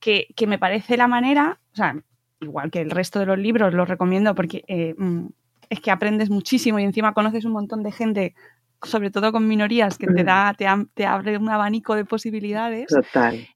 [0.00, 2.02] Que, que, me parece la manera, o sea,
[2.42, 5.26] igual que el resto de los libros, los recomiendo porque eh, mm,
[5.70, 8.34] es que aprendes muchísimo y encima conoces un montón de gente,
[8.82, 12.88] sobre todo con minorías, que te da, te, abre un abanico de posibilidades.
[12.88, 13.46] Total.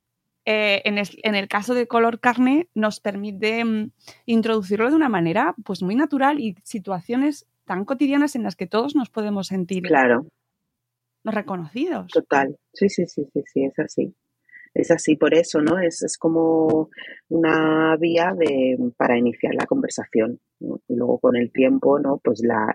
[0.49, 3.91] Eh, en, el, caso de color carne nos permite mm,
[4.26, 8.95] introducirlo de una manera pues muy natural y situaciones tan cotidianas en las que todos
[8.95, 10.26] nos podemos sentir claro.
[11.24, 12.12] reconocidos.
[12.12, 14.14] Total, sí, sí, sí, sí, sí, es así
[14.76, 15.78] es así por eso, ¿no?
[15.78, 16.90] Es, es como
[17.28, 20.40] una vía de, para iniciar la conversación.
[20.60, 22.18] Y luego con el tiempo, ¿no?
[22.22, 22.72] Pues la,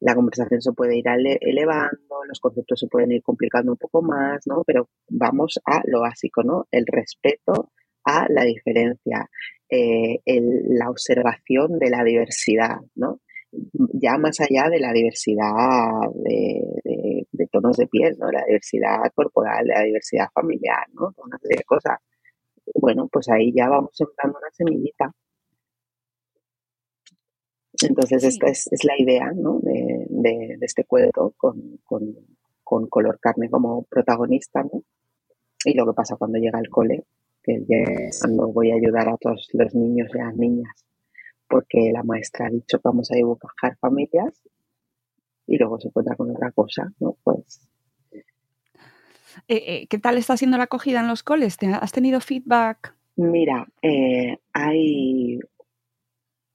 [0.00, 1.04] la, conversación se puede ir
[1.40, 4.62] elevando, los conceptos se pueden ir complicando un poco más, ¿no?
[4.66, 6.66] Pero vamos a lo básico, ¿no?
[6.70, 7.72] El respeto
[8.04, 9.30] a la diferencia,
[9.70, 13.20] eh, el, la observación de la diversidad, ¿no?
[13.92, 18.30] Ya más allá de la diversidad de, tonos de piel, ¿no?
[18.30, 21.14] La diversidad corporal, la diversidad familiar, ¿no?
[21.24, 21.98] Una serie de cosas.
[22.74, 25.12] Bueno, pues ahí ya vamos sembrando una semillita.
[27.86, 29.60] Entonces, esta es, la idea ¿no?
[29.60, 31.78] de, este cuento con,
[32.64, 34.82] color carne como protagonista, ¿no?
[35.64, 37.04] Y lo que pasa cuando llega al cole,
[37.42, 37.64] que
[38.20, 40.85] cuando voy a ayudar a todos los niños y a las niñas
[41.48, 44.42] porque la maestra ha dicho que vamos a dibujar familias
[45.46, 47.16] y luego se encuentra con otra cosa, ¿no?
[47.22, 47.68] Pues.
[49.48, 51.56] Eh, eh, ¿Qué tal está siendo la acogida en los coles?
[51.62, 52.94] ¿Has tenido feedback?
[53.16, 55.38] Mira, eh, hay,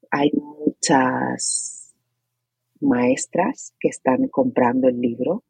[0.09, 1.95] hay muchas
[2.81, 5.43] maestras que están comprando el libro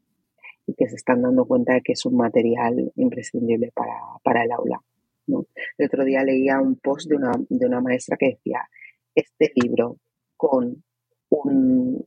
[0.67, 3.71] y que se están dando cuenta de que es un material imprescindible
[4.23, 4.81] para, el aula.
[5.27, 5.45] ¿no?
[5.77, 8.69] El otro día leía un post de una, de una maestra que decía,
[9.21, 9.97] este libro
[10.37, 10.83] con
[11.29, 12.05] un,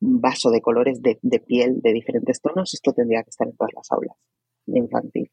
[0.00, 3.90] vaso de colores de, piel de diferentes tonos, esto tendría que estar en todas las
[3.90, 4.16] aulas
[4.66, 5.30] de infantil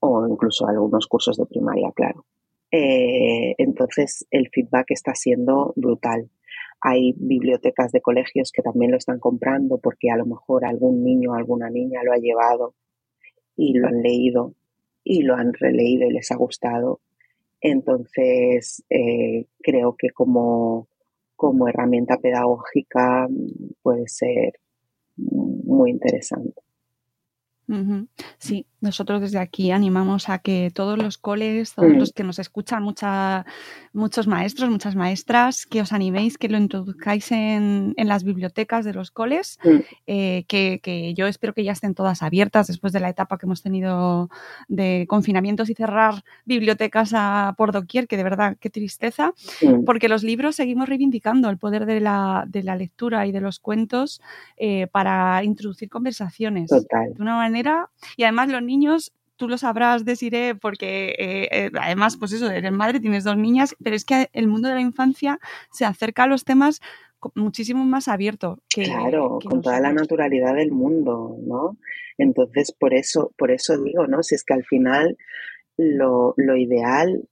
[0.00, 2.26] o incluso algunos cursos de primaria, claro.
[2.70, 6.28] Eh, entonces el feedback está siendo brutal.
[6.80, 11.30] Hay bibliotecas de colegios que también lo están comprando porque a lo mejor algún niño
[11.30, 12.74] o alguna niña lo ha llevado
[13.56, 14.54] y lo han leído
[15.04, 17.00] y lo han releído y les ha gustado
[17.64, 20.88] entonces, eh, creo que como,
[21.36, 23.26] como herramienta pedagógica
[23.82, 24.60] puede ser
[25.16, 26.63] muy interesante.
[28.38, 32.82] Sí, nosotros desde aquí animamos a que todos los coles, todos los que nos escuchan,
[32.82, 33.46] mucha-
[33.94, 38.92] muchos maestros, muchas maestras, que os animéis, que lo introduzcáis en, en las bibliotecas de
[38.92, 39.58] los coles,
[40.06, 43.46] eh, que, que yo espero que ya estén todas abiertas después de la etapa que
[43.46, 44.28] hemos tenido
[44.68, 49.32] de confinamientos y cerrar bibliotecas a, por doquier, que de verdad, qué tristeza
[49.86, 53.58] porque los libros seguimos reivindicando el poder de la, de la lectura y de los
[53.60, 54.20] cuentos
[54.58, 57.14] eh, para introducir conversaciones Total.
[57.14, 57.53] de una manera
[58.16, 62.72] y además los niños tú lo sabrás Desiree porque eh, eh, además pues eso eres
[62.72, 65.40] madre tienes dos niñas pero es que el mundo de la infancia
[65.70, 66.80] se acerca a los temas
[67.34, 71.78] muchísimo más abierto que Claro, que con toda la naturalidad del mundo, ¿no?
[72.18, 74.22] Entonces, por eso, por eso digo, ¿no?
[74.22, 75.16] Si es que al final
[75.76, 77.28] lo, lo ideal,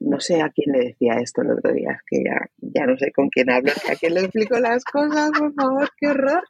[0.00, 2.96] no sé a quién le decía esto el otro día, es que ya, ya no
[2.96, 6.42] sé con quién hablo, a quién le explico las cosas, por favor, qué horror.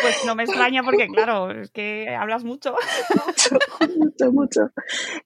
[0.00, 2.74] pues no me extraña porque claro es que hablas mucho
[3.26, 3.56] mucho,
[3.98, 4.60] mucho, mucho.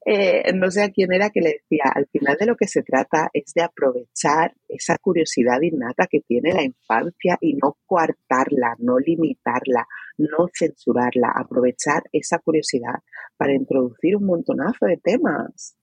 [0.05, 2.83] Eh, no sé a quién era que le decía, al final de lo que se
[2.83, 8.99] trata es de aprovechar esa curiosidad innata que tiene la infancia y no coartarla, no
[8.99, 9.87] limitarla,
[10.19, 13.03] no censurarla, aprovechar esa curiosidad
[13.37, 15.77] para introducir un montonazo de temas.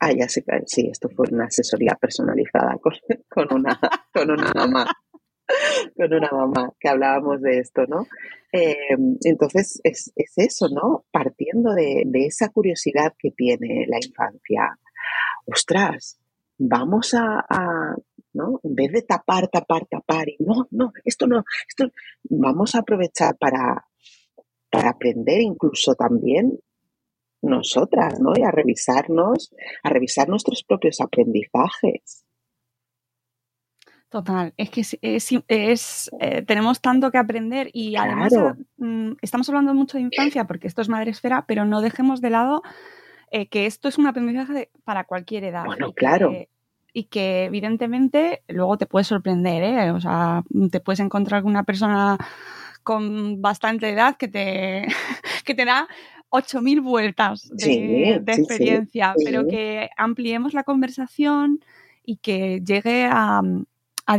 [0.00, 2.92] Ah, ya sé, sí, esto fue una asesoría personalizada con,
[3.28, 3.78] con una,
[4.12, 4.86] con una mamá
[5.96, 8.06] con una mamá que hablábamos de esto, ¿no?
[8.52, 11.04] Eh, entonces es, es eso, ¿no?
[11.10, 14.78] Partiendo de, de esa curiosidad que tiene la infancia.
[15.46, 16.18] Ostras,
[16.58, 17.94] vamos a, a,
[18.34, 18.60] ¿no?
[18.62, 21.90] En vez de tapar, tapar, tapar y no, no, esto no, esto,
[22.24, 23.86] vamos a aprovechar para,
[24.70, 26.58] para aprender incluso también
[27.42, 28.32] nosotras, ¿no?
[28.36, 32.24] Y a revisarnos, a revisar nuestros propios aprendizajes.
[34.10, 38.56] Total, es que es, es- es, eh, tenemos tanto que aprender y además Claro.
[38.78, 42.30] mm, estamos hablando mucho de infancia porque esto es madre esfera, pero no dejemos de
[42.30, 42.62] lado
[43.30, 45.66] eh, que esto es un aprendizaje de- para cualquier edad.
[45.66, 46.32] Bueno, y que- claro.
[46.94, 49.90] y que evidentemente luego te puede sorprender, ¿eh?
[49.90, 52.16] O sea, te puedes encontrar con una persona
[52.82, 54.86] con bastante edad que te,
[55.44, 55.86] que te da
[56.30, 61.60] 8.000 vueltas de, Sí, de sí, sí, experiencia, pero que ampliemos la conversación
[62.04, 64.14] y que llegue a, a,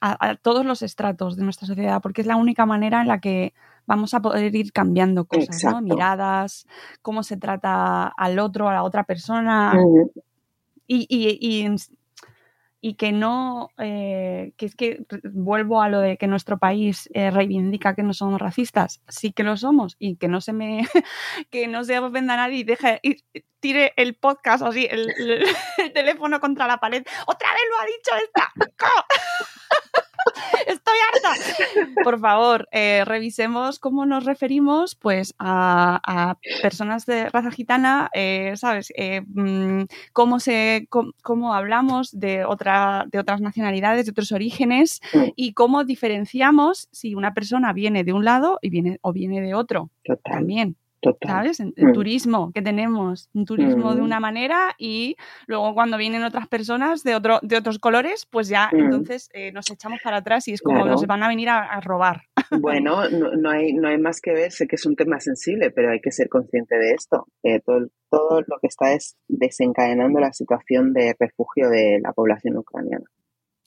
[0.00, 3.20] a- a todos los estratos de nuestra sociedad, porque es la única manera en la
[3.20, 3.52] que
[3.86, 5.80] vamos a poder ir cambiando cosas, ¿no?
[5.82, 6.66] Miradas,
[7.02, 9.72] cómo se trata al otro, a la otra persona,
[10.86, 11.66] y, y- y-
[12.86, 17.30] y que no, eh, que es que vuelvo a lo de que nuestro país eh,
[17.30, 20.86] reivindica que no somos racistas, sí que lo somos y que no se me,
[21.50, 23.16] que no se ofenda a nadie y deje, y
[23.60, 25.46] tire el podcast así, el, el-
[25.78, 27.02] el teléfono contra la pared.
[27.26, 28.52] Otra vez lo ha dicho esta.
[30.66, 31.94] Estoy harta.
[32.02, 38.52] Por favor, eh, revisemos cómo nos referimos pues a, a personas de raza gitana, eh,
[38.56, 38.92] ¿sabes?
[38.96, 45.00] Eh, mm, cómo, se, cómo, cómo hablamos de, otra, de otras nacionalidades, de otros orígenes
[45.36, 49.54] y cómo diferenciamos si una persona viene de un lado y viene, o viene de
[49.54, 50.76] otro Total, también.
[51.04, 51.30] Total.
[51.30, 51.60] ¿Sabes?
[51.60, 51.92] El Mm.
[51.92, 54.04] turismo que tenemos, un turismo de Mm.
[54.04, 58.70] una manera y luego cuando vienen otras personas de, otro, de otros colores, pues ya
[58.72, 58.78] Mm.
[58.80, 60.90] entonces eh, nos echamos para atrás y es como Claro.
[60.92, 62.22] nos van a venir a, a robar.
[62.50, 65.70] Bueno, no, no hay, no hay más que ver, sé que es un tema sensible,
[65.70, 67.26] pero hay que ser consciente de esto.
[67.42, 72.56] Eh, todo, todo lo que está es desencadenando la situación de refugio de la población
[72.56, 73.04] ucraniana.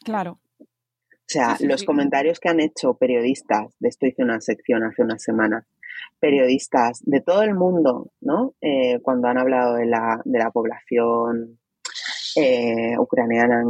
[0.03, 0.39] Claro.
[0.59, 1.85] O sea, Sí, sí, los sí.
[1.85, 5.65] comentarios que han hecho periodistas, de esto hice una sección hace unas semanas,
[6.19, 8.55] periodistas de todo el mundo, ¿no?
[8.61, 11.59] Eh, cuando han hablado de la, de la población
[12.35, 13.63] eh, ucraniana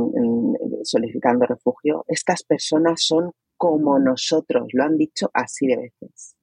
[0.84, 6.36] solicitando refugio, estas personas son como nosotros, lo han dicho así de veces.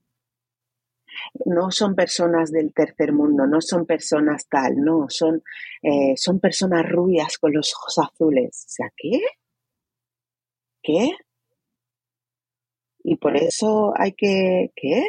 [1.47, 5.43] No son personas del tercer mundo, no son personas tal, no, son,
[5.83, 8.65] eh, son personas rubias con los ojos azules.
[8.67, 9.21] O sea, ¿qué?
[10.83, 11.11] ¿Qué?
[13.05, 15.05] Y por eso hay que, ¿qué?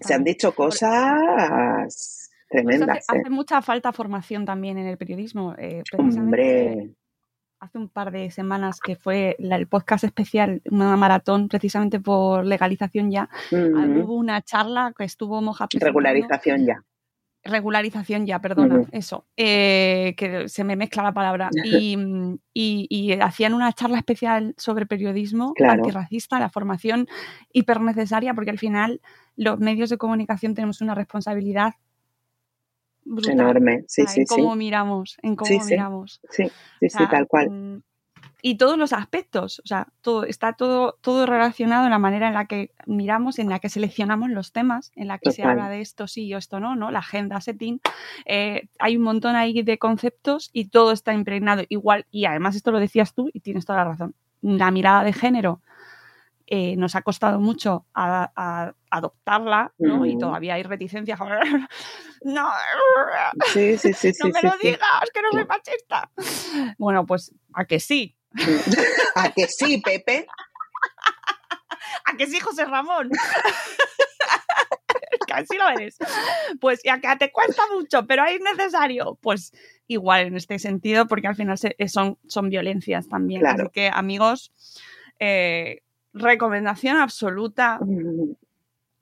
[0.00, 1.12] Se han dicho cosas
[1.82, 3.20] Pues tremendas, hace, ¿eh?
[3.22, 5.54] hace mucha falta formación también en el periodismo.
[5.58, 6.90] eh, Hombre,
[7.60, 12.44] hace un par de semanas que fue la- el podcast especial, una maratón, precisamente por
[12.44, 13.28] legalización ya.
[13.52, 16.82] Hubo una charla que estuvo Moja regularización ya.
[17.42, 21.50] Regularización ya, perdona, eso, eh, que se me mezcla la palabra.
[21.64, 25.80] Y, mm, y- y hacían una charla especial sobre periodismo Claro.
[25.80, 27.08] antirracista, la formación
[27.52, 29.00] hiper necesaria, porque al final
[29.36, 31.74] los medios de comunicación tenemos una responsabilidad
[33.04, 33.32] brutal.
[33.40, 34.34] Enorme, sí, o sea, sí, en sí.
[34.34, 36.20] cómo miramos, en cómo Sí, miramos.
[36.30, 36.44] Sí,
[36.78, 37.82] sí, O sí, tal cual.
[38.42, 42.34] Y todos los aspectos, o sea, todo, está todo, todo relacionado en la manera en
[42.34, 45.80] la que miramos, en la que seleccionamos los temas, en la que se habla de
[45.80, 46.90] esto sí o esto no, ¿no?
[46.90, 47.80] La agenda setting.
[48.24, 52.06] Eh, hay un montón ahí de conceptos y todo está impregnado igual.
[52.10, 54.14] Y además esto lo decías tú y tienes toda la razón.
[54.42, 55.60] La mirada de género
[56.52, 60.04] eh, nos ha costado mucho adoptarla, ¿no?
[60.04, 61.20] Y todavía hay reticencias.
[62.24, 62.48] no,
[63.52, 64.80] sí, sí, sí, no me lo digas,
[65.14, 66.10] que no soy machista.
[66.76, 68.16] Bueno, pues a que sí,
[69.14, 70.26] ¿A que sí, Pepe?
[72.04, 73.10] ¿A que sí, José Ramón?
[75.26, 75.96] Casi lo eres.
[76.60, 79.16] Pues ya que te cuesta mucho, pero es necesario.
[79.20, 79.52] Pues
[79.86, 83.46] igual en este sentido, porque al final eh, son, son violencias también.
[83.46, 84.52] Así que, amigos,
[85.20, 87.78] eh, recomendación absoluta: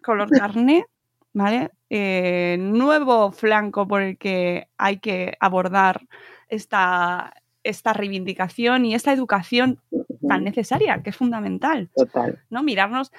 [0.03, 0.85] color carne,
[1.33, 1.71] ¿vale?
[1.89, 6.07] Eh, nuevo flanco por el que hay que abordar
[6.49, 7.33] esta,
[7.69, 9.81] esta reivindicación y esta educación
[10.27, 11.89] tan necesaria, que es fundamental.
[11.95, 12.39] Total.
[12.51, 12.63] ¿no?
[12.63, 13.13] Mirarnos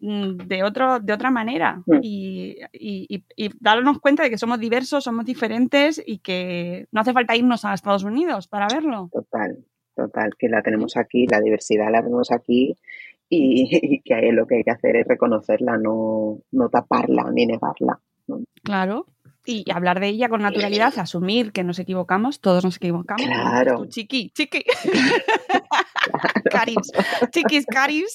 [0.00, 1.98] mm, de, otro, de otra manera mm.
[2.02, 3.24] y,
[3.60, 7.74] darnos cuenta de que somos diversos, somos diferentes y que no hace falta irnos a
[7.74, 9.10] Estados Unidos para verlo.
[9.12, 12.76] Total, total, que la tenemos aquí, la diversidad la tenemos aquí
[13.28, 18.00] y, que lo que hay que hacer es reconocerla, no, no taparla ni negarla.
[18.62, 19.06] Claro,
[19.44, 23.26] y hablar de ella con naturalidad, asumir que nos equivocamos, todos nos equivocamos.
[23.26, 23.86] Claro.
[23.86, 24.64] chiqui, chiqui.
[26.50, 26.90] caris,
[27.30, 28.14] chiquis, caris.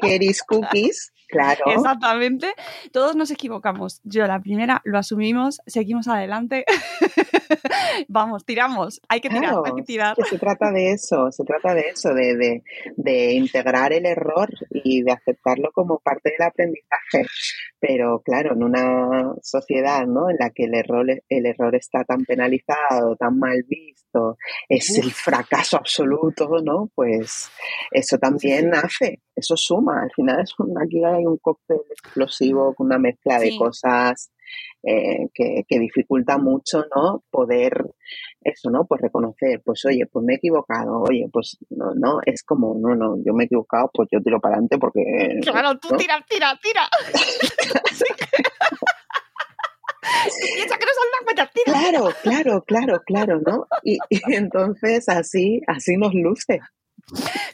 [0.00, 1.64] Keris cookies, claro.
[1.66, 2.54] Exactamente.
[2.92, 4.00] Todos nos equivocamos.
[4.04, 6.64] Yo la primera lo asumimos, seguimos adelante.
[8.08, 9.00] Vamos, tiramos.
[9.08, 10.16] Hay que tirar, hay que tirar.
[10.28, 12.62] se trata de eso, se trata de eso, de, de,
[12.96, 17.26] de integrar el error y de aceptarlo como parte del aprendizaje.
[17.80, 20.30] Pero claro, en una sociedad ¿no?
[20.30, 24.36] en la que el error, el error está tan penalizado, tan mal visto,
[24.68, 26.90] es el fracaso absoluto, ¿no?
[26.94, 27.50] Pues
[27.90, 30.02] eso también hace, eso suma.
[30.02, 34.30] Al final es aquí hay un cóctel explosivo con una mezcla de cosas
[34.82, 37.22] eh, que, que, dificulta mucho, ¿no?
[37.30, 37.84] Poder
[38.42, 38.86] eso, ¿no?
[38.86, 42.94] Pues reconocer, pues oye, pues me he equivocado, oye, pues no, no, es como, no,
[42.94, 45.02] no, yo me he equivocado, pues yo tiro para adelante porque...
[45.42, 46.88] Claro, tú tira, tira, tira.
[50.54, 51.72] piensa que no son las tira.
[51.72, 53.66] Claro, claro, claro, claro, ¿no?
[53.82, 56.60] Y, y entonces así, así nos luce.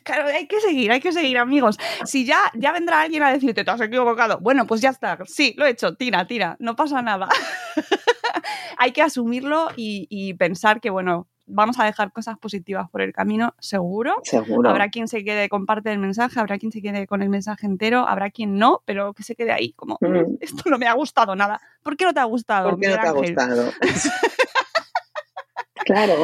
[0.02, 1.78] Claro, hay que seguir, hay que seguir, amigos.
[2.04, 4.38] Si ya, ya vendrá alguien a decirte, te has equivocado.
[4.40, 5.18] Bueno, pues ya está.
[5.26, 5.94] Sí, lo he hecho.
[5.94, 6.56] Tira, tira.
[6.58, 7.28] No pasa nada.
[8.78, 13.54] hay que asumirlo y, pensar que, bueno, vamos a dejar cosas positivas por el camino,
[13.58, 14.14] seguro.
[14.24, 14.70] Seguro.
[14.70, 17.66] Habrá quien se quede con parte del mensaje, habrá quien se quede con el mensaje
[17.66, 20.38] entero, habrá quien no, pero que se quede ahí, como, mm.
[20.40, 21.60] esto no me ha gustado nada.
[21.82, 22.70] ¿Por qué no te ha gustado?
[22.70, 23.72] ¿Por qué no te ha gustado?
[25.84, 26.14] claro.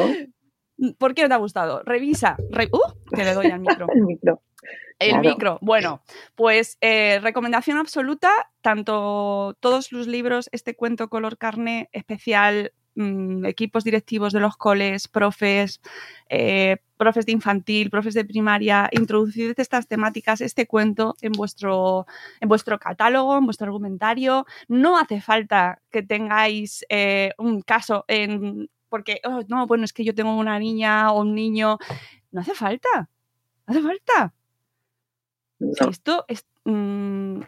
[0.97, 1.83] ¿Por qué no te ha gustado?
[1.83, 2.37] Revisa.
[2.39, 3.87] uh, que le doy al micro.
[3.93, 4.41] el micro.
[4.99, 5.57] El micro.
[5.61, 6.03] Bueno,
[6.35, 13.83] pues eh, recomendación absoluta, tanto todos los libros, este cuento color carne especial, mm, equipos
[13.83, 15.81] directivos de los coles, profes,
[16.29, 22.05] eh, profes de infantil, profes de primaria, introducid estas temáticas, este cuento en vuestro,
[22.39, 24.45] en vuestro catálogo, en vuestro argumentario.
[24.67, 30.03] No hace falta que tengáis eh, un caso en porque, oh, no, bueno, es que
[30.03, 31.79] yo tengo una niña o un niño.
[32.31, 33.09] No hace falta,
[33.65, 34.33] no hace falta.
[35.89, 36.45] Esto es...
[36.65, 37.39] Mm,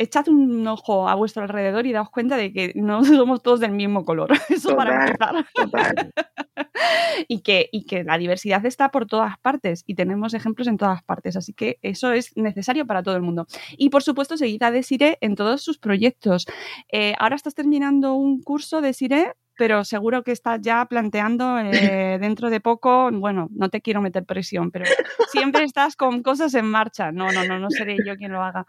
[0.00, 3.72] echad un ojo a vuestro alrededor y daos cuenta de que no somos todos del
[3.72, 4.30] mismo color.
[4.48, 5.46] Eso para empezar.
[7.28, 11.02] y, que, y que la diversidad está por todas partes y tenemos ejemplos en todas
[11.02, 11.36] partes.
[11.36, 13.46] Así que eso es necesario para todo el mundo.
[13.76, 16.46] Y por supuesto, seguid a Desire en todos sus proyectos.
[16.90, 22.16] Eh, ahora estás terminando un curso de Desire pero seguro que estás ya planteando eh,
[22.18, 24.86] dentro de poco, bueno, no te quiero meter presión, pero
[25.30, 27.12] siempre estás con cosas en marcha.
[27.12, 28.64] No, no, no, no seré yo quien lo haga.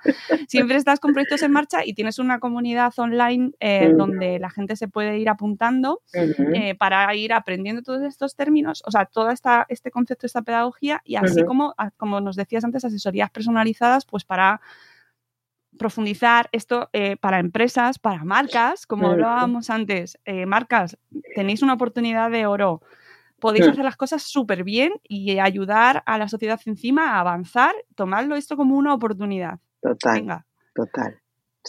[0.49, 4.75] Siempre estás con proyectos en marcha y tienes una comunidad online eh, donde la gente
[4.75, 9.65] se puede ir apuntando eh, para ir aprendiendo todos estos términos, o sea, todo esta,
[9.69, 14.59] este concepto, esta pedagogía y así como, como nos decías antes, asesorías personalizadas, pues para
[15.81, 20.95] profundizar esto eh, para empresas, para marcas, como hablábamos antes, eh, marcas,
[21.33, 22.81] tenéis una oportunidad de oro.
[23.39, 28.35] Podéis hacer las cosas súper bien y ayudar a la sociedad encima a avanzar, tomarlo
[28.35, 29.59] esto como una oportunidad.
[29.81, 30.45] Total.
[30.75, 31.19] Total.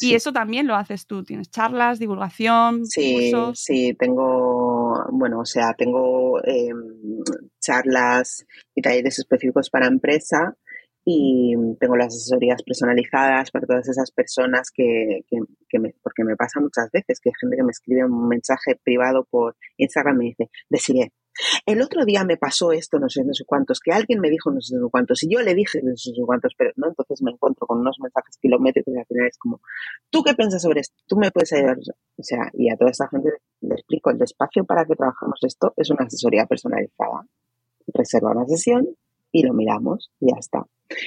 [0.03, 3.61] Y eso también lo haces tú, tienes charlas, divulgación, sí, cursos.
[3.61, 7.23] Sí, tengo, bueno, o sea, tengo em,
[7.63, 10.55] charlas y talleres específicos para empresa
[11.05, 16.61] y tengo las asesorías personalizadas para todas esas personas que, que, me, porque me pasa
[16.61, 20.25] muchas veces que hay gente que me escribe un mensaje privado por Instagram y me
[20.27, 21.13] dice, Desiree,
[21.67, 24.51] el otro día me pasó esto, no sé, no sé cuántos, que alguien me dijo
[24.51, 26.71] no sé, no sé cuántos, y yo le dije no sé, no sé cuántos, pero
[26.77, 29.61] no, entonces me encuentro con unos mensajes kilométricos y al final es como,
[30.11, 30.95] ¿tú qué piensas sobre esto?
[31.07, 31.79] ¿Tú me puedes ayudar?
[32.17, 33.31] O sea, y a toda esta gente
[33.61, 37.27] le explico, el despacio para que trabajamos esto es una asesoría personalizada.
[37.93, 38.87] Reserva una sesión
[39.33, 40.65] y lo miramos y ya está.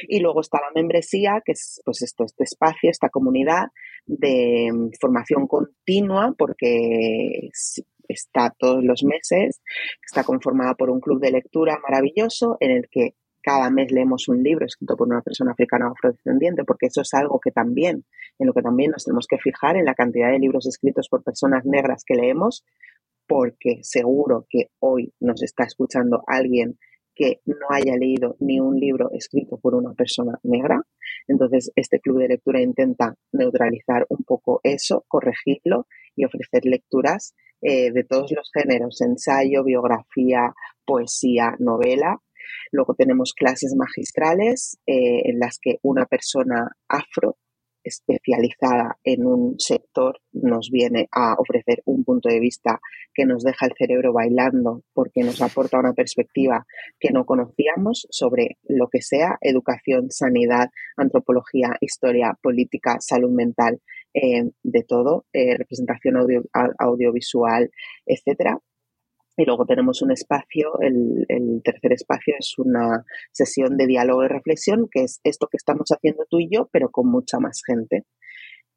[0.07, 3.67] Y luego está la membresía, que es pues esto, este espacio, esta comunidad
[4.05, 7.49] de mm, formación continua, porque
[8.07, 9.61] está todos los meses,
[10.05, 14.41] está conformada por un club de lectura maravilloso en el que cada mes leemos un
[14.41, 18.03] libro escrito por una persona africana o afrodescendiente, porque eso es algo que también,
[18.39, 21.23] en lo que también nos tenemos que fijar en la cantidad de libros escritos por
[21.23, 22.65] personas negras que leemos,
[23.27, 26.79] porque seguro que hoy nos está escuchando alguien
[27.16, 30.82] que no haya leído ni un libro escrito por una persona negra.
[31.28, 37.91] Entonces, este club de lectura intenta neutralizar un poco eso, corregirlo y ofrecer lecturas eh,
[37.91, 40.53] de todos los géneros, ensayo, biografía,
[40.86, 42.22] poesía, novela.
[42.72, 47.38] Luego tenemos clases magistrales eh, en las que una persona afro
[47.86, 52.81] especializada en un sector nos viene a ofrecer un punto de vista
[53.13, 56.65] que nos deja el cerebro bailando porque nos aporta una perspectiva
[56.99, 63.79] que no conocíamos sobre lo que sea educación, sanidad, antropología, historia, política, salud mental,
[64.13, 66.15] eh, de todo, eh, representación
[66.79, 67.69] audiovisual,
[68.05, 68.59] etcétera.
[69.38, 74.88] Y luego tenemos un espacio, el, tercer espacio es una sesión de diálogo y reflexión,
[74.89, 78.05] que es esto que estamos haciendo tú y yo, pero con mucha más gente.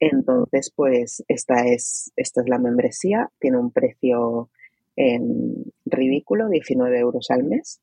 [0.00, 4.50] Entonces, pues esta es, esta es la membresía, tiene un precio
[5.84, 7.80] ridículo, 19 euros al mes.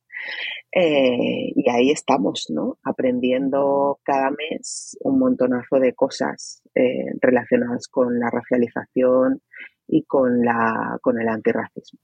[0.71, 2.78] Eh, y ahí estamos, ¿no?
[2.84, 9.41] Aprendiendo cada mes un montonazo de cosas eh, relacionadas con la racialización
[9.88, 11.99] y con, la, con el antirracismo.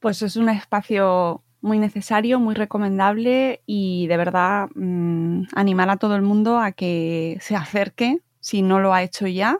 [0.00, 6.14] Pues es un espacio muy necesario, muy recomendable y de verdad mm, animar a todo
[6.16, 9.58] el mundo a que se acerque, si no lo ha hecho ya,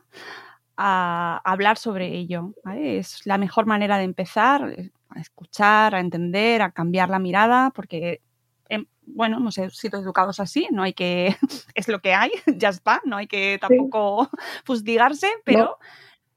[0.76, 2.52] a hablar sobre ello.
[2.76, 7.70] Es la mejor manera de empezar, eh, a escuchar, a entender, a cambiar la mirada,
[7.70, 8.20] porque
[8.68, 11.36] em, bueno, hemos sido educados así, no hay que,
[11.74, 14.30] es lo que hay, ya está, no hay que tampoco
[14.64, 15.78] fustigarse, pero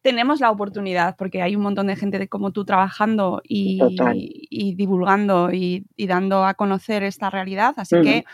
[0.02, 3.80] tenemos la oportunidad, porque hay un montón de gente como tú trabajando y,
[4.76, 7.74] divulgando y, dando a conocer esta realidad.
[7.78, 8.26] Así que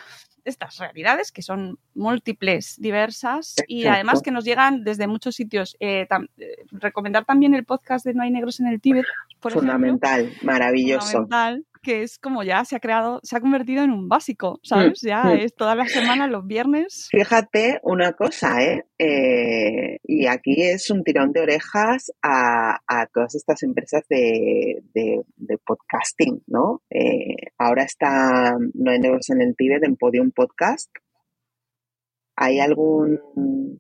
[0.45, 5.76] estas realidades que son múltiples, diversas y además que nos llegan desde muchos sitios.
[5.80, 6.07] Eh,
[6.38, 9.05] eh, recomendar también el podcast de No hay negros en el Tíbet.
[9.39, 11.24] Por fundamental, maravilloso.
[11.24, 15.03] Fundamental, que es como ya se ha creado, se ha convertido en un básico, ¿sabes?
[15.03, 15.38] Mm, ya mm.
[15.38, 17.07] es todas las semanas, los viernes.
[17.11, 18.86] Fíjate una cosa, ¿eh?
[18.97, 19.99] ¿eh?
[20.03, 22.79] y aquí es un tirón de orejas a,
[23.13, 24.81] todas estas empresas de,
[25.63, 26.81] podcasting, ¿no?
[26.89, 30.89] Eh, ahora está No hay negros en el Tíbet en Podium Podcast.
[32.36, 33.79] ¿Hay algún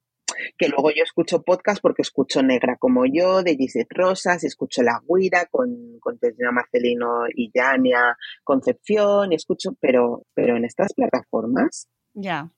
[0.57, 4.83] que luego yo escucho podcast porque escucho Negra como yo, de Gisette Rosas, y escucho
[4.83, 6.19] La Guira con, con
[6.51, 11.87] Marcelino y Yania Concepción, y escucho, pero, pero en estas plataformas.
[12.13, 12.51] Ya.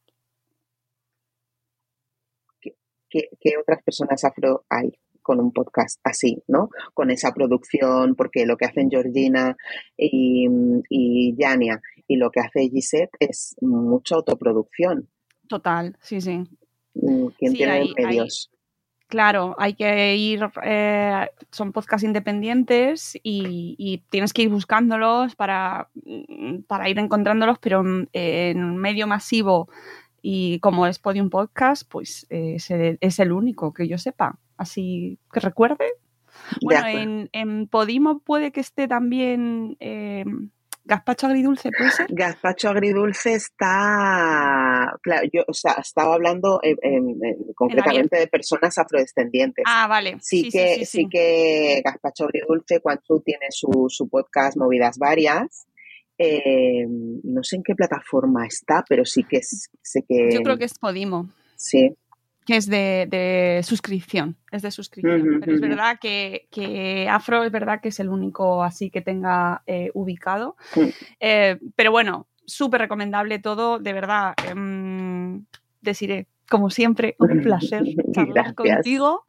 [3.10, 4.92] ¿qué, otras personas afro hay?
[5.22, 6.70] con un podcast así, ¿no?
[6.94, 9.58] Con esa producción, porque lo que hacen Georgina
[9.98, 10.48] y,
[10.88, 15.10] y Yania y lo que hace Gisette es mucha autoproducción.
[15.50, 16.44] Total, sí, sí.
[17.02, 18.50] Mm, quien tiene medios.
[19.08, 26.64] claro, hay que ir, eh, son podcasts independientes y, tienes que ir buscándolos para, mm,
[26.68, 27.84] para ir encontrándolos, pero
[28.14, 29.70] en un medio masivo
[30.30, 32.58] y como es Podium Podcast, pues eh,
[33.00, 34.38] es, el único que yo sepa.
[34.58, 35.86] Así que recuerde.
[36.62, 40.26] Bueno, en, en, Podimo puede que esté también eh,
[40.88, 42.08] ¿Gazpacho agridulce puede ser?
[42.10, 46.62] Gazpacho agridulce está, claro, yo o sea, estaba hablando
[47.56, 49.66] concretamente de personas afrodescendientes.
[49.68, 50.18] Ah, vale.
[50.22, 55.68] Sí, que, sí, que Gazpacho agridulce, cuando tiene su, su podcast Movidas Varias.
[56.20, 60.32] Eh, no sé en qué plataforma está, pero sí que sé que.
[60.32, 61.30] Yo creo que es Podimo.
[61.58, 61.96] Sí
[62.48, 65.42] que es de, suscripción, es de suscripción.
[65.42, 69.92] Pero es verdad que, Afro es verdad que es el único así que tenga eh,
[69.94, 70.56] ubicado.
[71.20, 74.34] Eh, pero bueno, súper recomendable todo, de verdad.
[74.46, 75.42] Eh,
[75.82, 77.84] deciré, como siempre, un placer
[78.14, 79.26] charlar contigo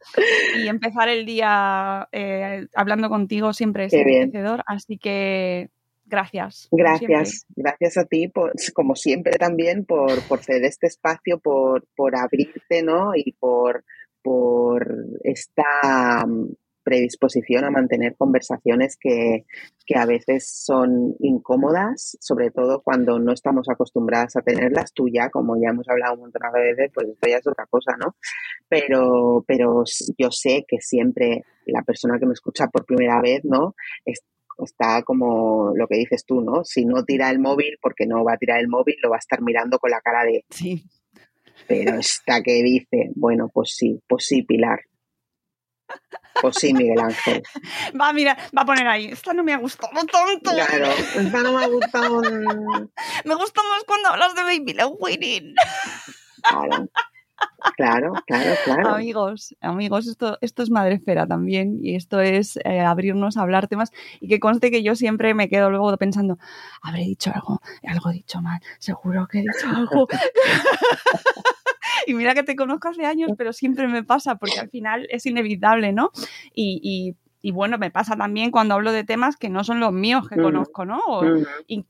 [0.56, 4.62] y empezar el día eh, hablando contigo siempre es enriquecedor.
[4.66, 5.70] Así que
[6.08, 6.68] Gracias.
[6.70, 12.16] Gracias, gracias a ti, por, como siempre también, por, por ceder este espacio, por, por
[12.16, 13.12] abrirte, ¿no?
[13.14, 13.84] Y por,
[14.22, 14.86] por
[15.22, 19.44] esta mm, predisposición a mantener conversaciones que,
[19.84, 24.94] que, a veces son incómodas, sobre todo cuando no estamos acostumbradas a tenerlas.
[24.94, 27.66] Tú ya, como ya hemos hablado un montón de veces, pues esto ya es otra
[27.66, 28.16] cosa, ¿no?
[28.70, 29.84] Pero, pero
[30.16, 33.74] yo sé que siempre la persona que me escucha por primera vez, ¿no?
[34.64, 36.64] Está como lo que dices tú, ¿no?
[36.64, 39.20] Si no tira el móvil, porque no va a tirar el móvil, lo va a
[39.20, 40.44] estar mirando con la cara de...
[40.50, 40.84] Sí.
[41.66, 44.80] Pero esta que dice, bueno, pues sí, pues sí, Pilar.
[46.40, 47.42] Pues sí, Miguel Ángel.
[48.00, 49.06] Va, mira, va a poner ahí.
[49.06, 50.50] Esta no me ha gustado tanto.
[50.52, 52.22] Claro, esta no me ha gustado.
[53.24, 55.54] me gusta más cuando hablas de Baby Love Winning.
[56.42, 56.88] Claro.
[57.76, 58.88] Claro, claro, claro.
[58.94, 63.92] Amigos, amigos, esto, esto es madrefera también y esto es eh, abrirnos a hablar temas
[64.20, 66.38] y que conste que yo siempre me quedo luego pensando,
[66.82, 70.08] habré dicho algo, algo he dicho mal, seguro que he dicho algo.
[72.06, 75.26] y mira que te conozco hace años, pero siempre me pasa porque al final es
[75.26, 76.10] inevitable, ¿no?
[76.54, 77.16] Y,
[77.52, 80.42] bueno, me pasa también cuando hablo de temas que no son los míos que mm.
[80.42, 81.00] conozco, ¿no?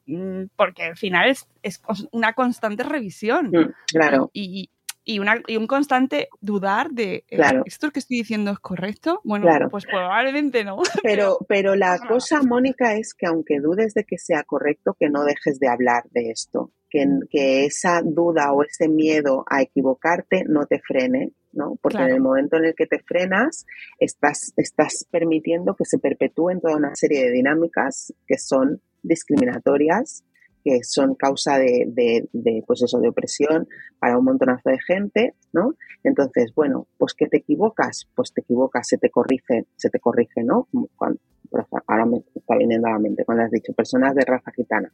[0.06, 1.80] Mm, porque al final es, es,
[2.12, 3.50] una constante revisión.
[3.50, 4.30] Mm, claro.
[4.32, 4.70] Y,
[5.08, 9.22] y, una, y un constante dudar de eh, esto que estoy diciendo es correcto.
[9.24, 10.82] Bueno, pues probablemente no.
[11.02, 15.24] Pero, pero la cosa, Mónica, es que aunque dudes de que sea correcto, que no
[15.24, 16.72] dejes de hablar de esto.
[16.90, 21.76] Que, que esa duda o ese miedo a equivocarte no te frene, ¿no?
[21.82, 23.66] Porque en el momento en el que te frenas,
[23.98, 30.24] estás, estás permitiendo que se perpetúen toda una serie de dinámicas que son discriminatorias
[30.68, 33.66] que son causa de, de, pues eso, de opresión
[33.98, 35.74] para un montonazo de gente, ¿no?
[36.04, 40.42] Entonces, bueno, pues que te equivocas, pues te equivocas, se te corrige, se te corrige,
[40.44, 40.68] ¿no?
[41.86, 44.92] ahora me está viniendo a la mente cuando has dicho personas de raza gitana.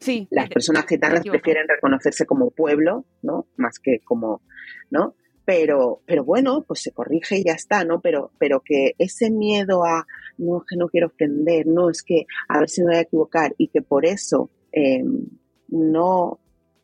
[0.00, 0.26] Sí.
[0.32, 3.46] Las personas gitanas prefieren reconocerse como pueblo, ¿no?
[3.56, 4.42] Más que como,
[4.90, 5.14] ¿no?
[5.44, 8.00] Pero, pero bueno, pues se corrige y ya está, ¿no?
[8.00, 10.04] Pero, pero que ese miedo a,
[10.38, 13.02] no, es que no quiero ofender, no, es que a ver si me voy a
[13.02, 15.28] equivocar y que por eso Em,
[15.68, 16.40] no,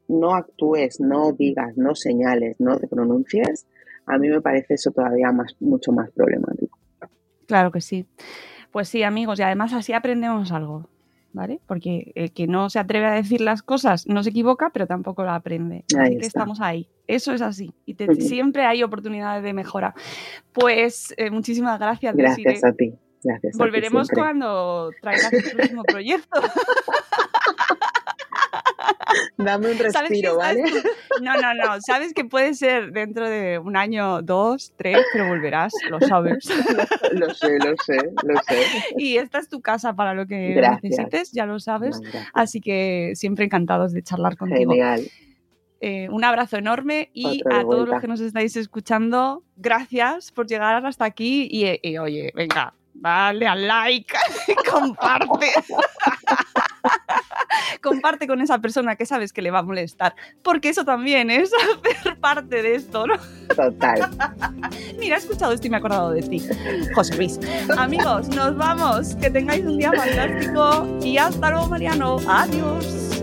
[0.06, 3.66] no actúes, no digas, no señales, no te pronuncies,
[4.06, 6.78] a mí me parece eso todavía más, mucho más problemático.
[7.46, 8.06] Claro que sí.
[8.70, 10.88] Pues sí, amigos, y además así aprendemos algo,
[11.32, 11.60] ¿vale?
[11.66, 15.24] Porque el que no se atreve a decir las cosas no se equivoca, pero tampoco
[15.24, 15.84] lo aprende.
[15.98, 16.88] así que estamos ahí.
[17.08, 17.72] Eso es así.
[17.86, 19.94] Y siempre hay oportunidades de mejora.
[20.52, 22.14] Pues eh, muchísimas gracias.
[22.14, 22.94] Gracias a ti.
[23.22, 26.40] Gracias Volveremos cuando traigas el próximo proyecto.
[29.36, 30.64] Dame un respiro, ¿vale?
[31.22, 31.80] No, no, no.
[31.80, 36.48] Sabes que puede ser dentro de un año, dos, tres, pero volverás, lo sabes.
[37.12, 38.64] Lo, sé, lo sé, lo sé.
[38.96, 42.00] Y esta es tu casa para lo que necesites, ya lo sabes.
[42.32, 44.70] Así que siempre encantados de charlar contigo.
[44.70, 45.02] Genial.
[45.80, 50.86] Eh, un abrazo enorme y a todos los que nos estáis escuchando, gracias por llegar
[50.86, 54.14] hasta aquí y oye, venga, dale al like,
[54.70, 55.52] comparte.
[57.82, 61.50] comparte con esa persona que sabes que le va a molestar, porque eso también es
[62.02, 63.14] hacer parte de esto, ¿no?
[63.54, 64.10] Total.
[64.98, 66.42] Mira, he escuchado esto y me he acordado de ti,
[66.94, 67.38] José Luis.
[67.76, 72.18] Amigos, nos vamos, que tengáis un día fantástico y hasta luego, Mariano.
[72.28, 73.22] Adiós.